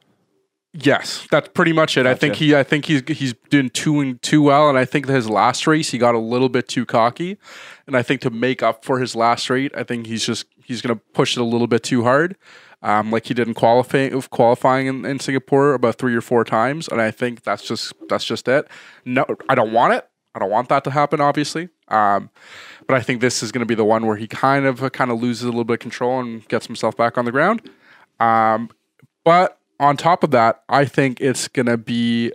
Yes, 0.74 1.26
that's 1.30 1.48
pretty 1.48 1.72
much 1.72 1.96
it. 1.96 2.06
I 2.06 2.14
think 2.14 2.34
he, 2.36 2.54
I 2.54 2.62
think 2.62 2.86
he's 2.86 3.02
he's 3.08 3.34
doing 3.48 3.70
too 3.70 4.00
and 4.00 4.20
too 4.20 4.42
well, 4.42 4.68
and 4.68 4.76
I 4.76 4.84
think 4.84 5.06
that 5.06 5.14
his 5.14 5.30
last 5.30 5.66
race 5.66 5.90
he 5.90 5.98
got 5.98 6.14
a 6.14 6.18
little 6.18 6.48
bit 6.48 6.68
too 6.68 6.84
cocky, 6.84 7.38
and 7.86 7.96
I 7.96 8.02
think 8.02 8.20
to 8.22 8.30
make 8.30 8.62
up 8.62 8.84
for 8.84 8.98
his 8.98 9.14
last 9.16 9.48
race, 9.48 9.70
I 9.76 9.84
think 9.84 10.06
he's 10.06 10.26
just 10.26 10.46
he's 10.62 10.82
going 10.82 10.94
to 10.94 11.02
push 11.12 11.36
it 11.36 11.40
a 11.40 11.44
little 11.44 11.66
bit 11.66 11.82
too 11.82 12.02
hard, 12.02 12.36
um, 12.82 13.10
like 13.10 13.26
he 13.26 13.34
did 13.34 13.48
in 13.48 13.54
qualifying 13.54 14.20
qualifying 14.22 14.86
in, 14.86 15.04
in 15.04 15.20
Singapore 15.20 15.74
about 15.74 15.96
three 15.96 16.14
or 16.14 16.20
four 16.20 16.44
times, 16.44 16.88
and 16.88 17.00
I 17.00 17.10
think 17.10 17.42
that's 17.42 17.62
just 17.62 17.92
that's 18.08 18.24
just 18.24 18.48
it. 18.48 18.68
No, 19.04 19.24
I 19.48 19.54
don't 19.54 19.72
want 19.72 19.94
it. 19.94 20.08
I 20.34 20.40
don't 20.40 20.50
want 20.50 20.68
that 20.68 20.82
to 20.84 20.90
happen, 20.90 21.20
obviously. 21.20 21.68
Um, 21.88 22.30
but 22.86 22.96
I 22.96 23.00
think 23.00 23.20
this 23.20 23.42
is 23.42 23.52
going 23.52 23.60
to 23.60 23.66
be 23.66 23.74
the 23.74 23.84
one 23.84 24.06
where 24.06 24.16
he 24.16 24.26
kind 24.26 24.66
of 24.66 24.92
kind 24.92 25.10
of 25.10 25.22
loses 25.22 25.44
a 25.44 25.46
little 25.48 25.64
bit 25.64 25.74
of 25.74 25.80
control 25.80 26.20
and 26.20 26.46
gets 26.48 26.66
himself 26.66 26.96
back 26.96 27.16
on 27.16 27.24
the 27.24 27.32
ground. 27.32 27.62
Um, 28.20 28.70
but 29.24 29.58
on 29.80 29.96
top 29.96 30.22
of 30.22 30.30
that, 30.32 30.62
I 30.68 30.84
think 30.84 31.20
it's 31.20 31.48
going 31.48 31.66
to 31.66 31.76
be 31.76 32.32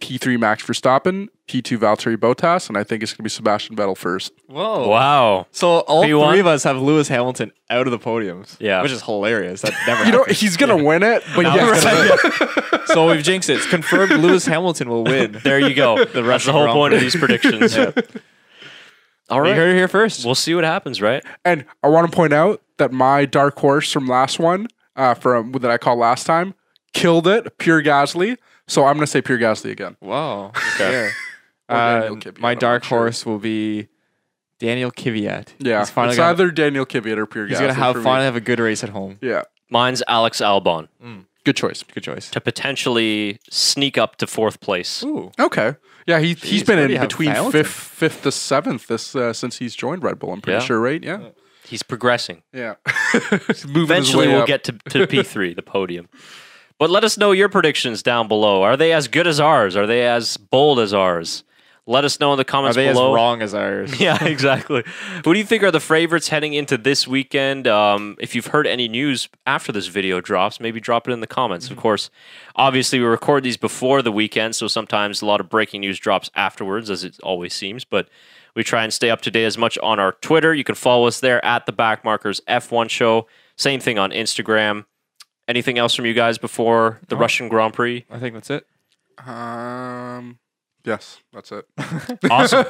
P3 0.00 0.38
Max 0.40 0.64
Verstappen, 0.64 1.28
P2 1.46 1.76
Valtteri 1.78 2.16
Bottas, 2.16 2.68
and 2.68 2.78
I 2.78 2.84
think 2.84 3.02
it's 3.02 3.12
going 3.12 3.18
to 3.18 3.22
be 3.22 3.28
Sebastian 3.28 3.76
Vettel 3.76 3.96
first. 3.96 4.32
Whoa. 4.46 4.88
Wow. 4.88 5.46
So 5.50 5.80
all 5.80 6.04
P1? 6.04 6.30
three 6.30 6.40
of 6.40 6.46
us 6.46 6.64
have 6.64 6.78
Lewis 6.78 7.08
Hamilton 7.08 7.52
out 7.68 7.86
of 7.86 7.90
the 7.90 7.98
podiums. 7.98 8.56
Yeah. 8.60 8.80
Which 8.82 8.92
is 8.92 9.02
hilarious. 9.02 9.60
That 9.60 9.74
never 9.86 10.04
You 10.04 10.12
know, 10.12 10.24
he's 10.24 10.56
going 10.56 10.76
to 10.76 10.82
win 10.82 11.02
it, 11.02 11.22
but 11.36 11.42
yes, 11.44 12.86
so 12.92 13.08
we've 13.10 13.22
jinxed 13.22 13.50
it. 13.50 13.58
It's 13.58 13.66
confirmed 13.66 14.12
Lewis 14.12 14.46
Hamilton 14.46 14.88
will 14.88 15.04
win. 15.04 15.32
There 15.42 15.60
you 15.60 15.74
go. 15.74 16.02
The 16.04 16.22
That's 16.22 16.46
the 16.46 16.52
whole 16.52 16.62
Grand 16.64 16.76
point 16.76 16.94
of 16.94 17.00
these 17.00 17.16
predictions. 17.16 17.76
All 17.76 19.36
You 19.36 19.42
right. 19.42 19.54
heard 19.56 19.70
it 19.70 19.76
here 19.76 19.86
first. 19.88 20.24
We'll 20.24 20.34
see 20.34 20.54
what 20.54 20.64
happens, 20.64 21.00
right? 21.02 21.22
and 21.44 21.64
I 21.82 21.88
want 21.88 22.10
to 22.10 22.16
point 22.16 22.32
out 22.32 22.62
that 22.78 22.90
my 22.92 23.26
dark 23.26 23.58
horse 23.58 23.92
from 23.92 24.06
last 24.06 24.38
one, 24.38 24.66
uh, 24.96 25.14
from 25.14 25.52
that 25.52 25.70
I 25.70 25.78
called 25.78 25.98
last 25.98 26.26
time, 26.26 26.54
killed 26.92 27.26
it. 27.26 27.58
Pierre 27.58 27.82
Gasly. 27.82 28.36
So 28.68 28.84
I'm 28.84 28.94
going 28.94 29.00
to 29.04 29.06
say 29.10 29.20
Pierre 29.22 29.38
Gasly 29.38 29.70
again. 29.70 29.96
Wow. 30.00 30.52
Okay. 30.74 31.10
Or 31.68 31.74
Uh, 31.76 32.02
Kvyat, 32.10 32.38
my 32.38 32.54
dark 32.54 32.84
sure. 32.84 32.98
horse 32.98 33.24
will 33.26 33.38
be 33.38 33.88
Daniel 34.58 34.90
Kvyat. 34.90 35.48
Yeah, 35.58 35.80
He's 35.80 35.90
finally 35.90 36.10
it's 36.12 36.18
gonna, 36.18 36.30
either 36.30 36.50
Daniel 36.50 36.84
Kvyat 36.86 37.16
or 37.16 37.26
Pierre 37.26 37.46
he's 37.46 37.56
Gasly. 37.56 37.60
gonna 37.60 37.74
have 37.74 37.96
me. 37.96 38.02
finally 38.02 38.24
have 38.24 38.36
a 38.36 38.40
good 38.40 38.58
race 38.58 38.82
at 38.84 38.90
home. 38.90 39.18
Yeah, 39.20 39.42
Mine's 39.70 40.02
Alex 40.08 40.40
Albon 40.40 40.88
good 41.44 41.56
choice. 41.56 41.82
Good 41.82 42.02
choice. 42.02 42.28
to 42.30 42.40
potentially 42.40 43.38
sneak 43.50 43.96
up 43.96 44.16
to 44.16 44.26
fourth 44.26 44.60
place. 44.60 45.02
Ooh. 45.04 45.32
Okay. 45.38 45.74
Yeah, 46.06 46.18
he 46.18 46.34
he's 46.34 46.62
Jeez, 46.62 46.66
been 46.66 46.78
in 46.80 46.88
do 46.88 46.92
you 46.94 46.98
have 46.98 47.08
between 47.08 47.50
fifth 47.52 47.70
fifth 47.72 48.22
to 48.24 48.32
seventh 48.32 48.86
this 48.88 49.14
uh, 49.16 49.32
since 49.32 49.58
he's 49.58 49.74
joined 49.74 50.02
Red 50.02 50.18
Bull. 50.18 50.32
I'm 50.32 50.40
pretty 50.40 50.58
Yeah. 50.58 50.64
sure, 50.66 50.80
right? 50.80 51.02
Yeah. 51.02 51.28
He's 51.64 51.82
progressing. 51.82 52.42
Yeah. 52.52 52.74
He's 53.46 53.64
moving 53.64 53.80
his 53.82 53.84
Eventually, 53.84 54.26
way 54.26 54.32
we'll 54.32 54.42
up. 54.42 54.48
get 54.48 54.64
to, 54.64 54.72
to 54.72 55.06
P3, 55.06 55.54
the 55.54 55.62
podium. 55.62 56.08
But 56.80 56.88
let 56.88 57.04
us 57.04 57.18
know 57.18 57.32
your 57.32 57.50
predictions 57.50 58.02
down 58.02 58.26
below. 58.26 58.62
Are 58.62 58.74
they 58.76 58.92
as 58.94 59.06
good 59.06 59.26
as 59.26 59.38
ours? 59.38 59.76
Are 59.76 59.86
they 59.86 60.06
as 60.08 60.38
bold 60.38 60.80
as 60.80 60.94
ours? 60.94 61.44
Let 61.86 62.04
us 62.06 62.18
know 62.20 62.32
in 62.32 62.36
the 62.38 62.42
Are 62.42 62.44
comments 62.44 62.76
they 62.76 62.88
below. 62.88 63.12
as 63.12 63.14
wrong 63.16 63.42
as 63.42 63.52
ours? 63.52 64.00
Yeah, 64.00 64.24
exactly. 64.24 64.82
Who 65.24 65.34
do 65.34 65.38
you 65.38 65.44
think 65.44 65.62
are 65.62 65.70
the 65.70 65.78
favorites 65.80 66.28
heading 66.28 66.54
into 66.54 66.78
this 66.78 67.06
weekend? 67.06 67.66
Um, 67.68 68.16
if 68.18 68.34
you've 68.34 68.46
heard 68.46 68.66
any 68.66 68.88
news 68.88 69.28
after 69.46 69.72
this 69.72 69.88
video 69.88 70.22
drops, 70.22 70.58
maybe 70.58 70.80
drop 70.80 71.06
it 71.06 71.12
in 71.12 71.20
the 71.20 71.26
comments. 71.26 71.68
Of 71.70 71.76
course, 71.76 72.08
obviously, 72.56 72.98
we 72.98 73.04
record 73.04 73.42
these 73.42 73.58
before 73.58 74.00
the 74.00 74.12
weekend, 74.12 74.56
so 74.56 74.66
sometimes 74.66 75.20
a 75.20 75.26
lot 75.26 75.40
of 75.40 75.50
breaking 75.50 75.82
news 75.82 75.98
drops 75.98 76.30
afterwards, 76.34 76.88
as 76.88 77.04
it 77.04 77.18
always 77.22 77.52
seems. 77.52 77.84
But 77.84 78.08
we 78.56 78.64
try 78.64 78.84
and 78.84 78.92
stay 78.92 79.10
up 79.10 79.20
to 79.22 79.30
date 79.30 79.44
as 79.44 79.58
much 79.58 79.76
on 79.82 79.98
our 80.00 80.12
Twitter. 80.12 80.54
You 80.54 80.64
can 80.64 80.76
follow 80.76 81.06
us 81.08 81.20
there 81.20 81.44
at 81.44 81.66
the 81.66 81.74
Backmarkers 81.74 82.40
F1 82.48 82.88
Show. 82.88 83.26
Same 83.56 83.80
thing 83.80 83.98
on 83.98 84.12
Instagram. 84.12 84.86
Anything 85.50 85.78
else 85.78 85.94
from 85.96 86.06
you 86.06 86.14
guys 86.14 86.38
before 86.38 87.00
the 87.08 87.16
Russian 87.16 87.48
Grand 87.48 87.74
Prix? 87.74 88.04
I 88.08 88.18
think 88.20 88.34
that's 88.34 88.50
it. 88.50 88.64
Um. 89.26 90.38
Yes, 90.84 91.20
that's 91.32 91.52
it. 91.52 91.66
Awesome. 92.30 92.64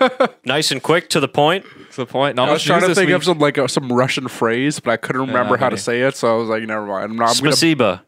nice 0.44 0.72
and 0.72 0.82
quick 0.82 1.08
to 1.10 1.20
the 1.20 1.28
point. 1.28 1.64
That's 1.78 1.96
the 1.96 2.06
point. 2.06 2.34
Not 2.36 2.48
I 2.48 2.52
was 2.52 2.60
much 2.62 2.66
trying 2.66 2.78
news 2.80 2.84
to 2.84 2.88
this 2.88 2.98
think 2.98 3.06
week. 3.08 3.16
of 3.16 3.24
some 3.24 3.38
like 3.38 3.58
uh, 3.58 3.68
some 3.68 3.92
Russian 3.92 4.26
phrase, 4.28 4.80
but 4.80 4.90
I 4.92 4.96
couldn't 4.96 5.20
remember 5.20 5.52
not 5.52 5.60
how 5.60 5.68
to 5.68 5.74
many. 5.74 5.80
say 5.80 6.00
it, 6.02 6.16
so 6.16 6.32
I 6.32 6.36
was 6.36 6.48
like, 6.48 6.62
never 6.64 6.86
mind. 6.86 7.04
I'm 7.12 7.16
not. 7.16 7.36
I'm 7.36 7.44
gonna, 7.44 7.54
Spasiba. 7.54 8.00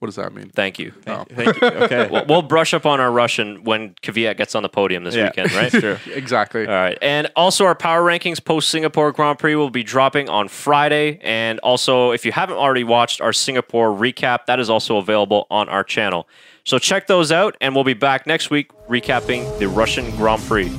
What 0.00 0.06
does 0.06 0.16
that 0.16 0.32
mean? 0.34 0.50
Thank 0.50 0.78
you. 0.78 0.92
Oh. 1.06 1.24
Thank 1.30 1.60
you. 1.60 1.68
Okay. 1.68 2.08
We'll- 2.10 2.24
we'll 2.26 2.42
brush 2.42 2.74
up 2.74 2.86
on 2.86 2.98
our 3.00 3.12
Russian 3.12 3.62
when 3.64 3.94
Kvyat 4.02 4.36
gets 4.38 4.54
on 4.54 4.62
the 4.62 4.68
podium 4.68 5.04
this 5.04 5.14
Yeah. 5.14 5.26
weekend, 5.26 5.52
right? 5.52 5.70
True. 5.70 5.98
Exactly. 6.12 6.66
All 6.66 6.72
right. 6.72 6.98
And 7.02 7.30
also, 7.36 7.64
our 7.66 7.74
power 7.74 8.02
rankings 8.02 8.42
post 8.44 8.70
Singapore 8.70 9.12
Grand 9.12 9.38
Prix 9.38 9.54
will 9.54 9.70
be 9.70 9.82
dropping 9.82 10.28
on 10.28 10.48
Friday. 10.48 11.20
And 11.22 11.58
also, 11.60 12.10
if 12.12 12.24
you 12.24 12.32
haven't 12.32 12.56
already 12.56 12.82
watched 12.84 13.20
our 13.20 13.32
Singapore 13.32 13.90
recap, 13.90 14.46
that 14.46 14.58
is 14.58 14.68
also 14.70 14.96
available 14.96 15.46
on 15.50 15.68
our 15.68 15.84
channel. 15.84 16.26
So 16.64 16.78
check 16.78 17.06
those 17.06 17.30
out, 17.30 17.56
and 17.60 17.74
we'll 17.74 17.84
be 17.84 17.94
back 17.94 18.26
next 18.26 18.50
week 18.50 18.70
recapping 18.88 19.58
the 19.58 19.68
Russian 19.68 20.10
Grand 20.16 20.42
Prix. 20.42 20.70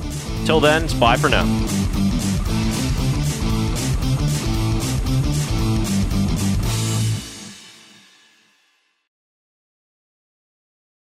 Till 0.44 0.60
then, 0.60 0.84
it's 0.84 0.94
bye 0.94 1.16
for 1.16 1.28
now. 1.28 1.44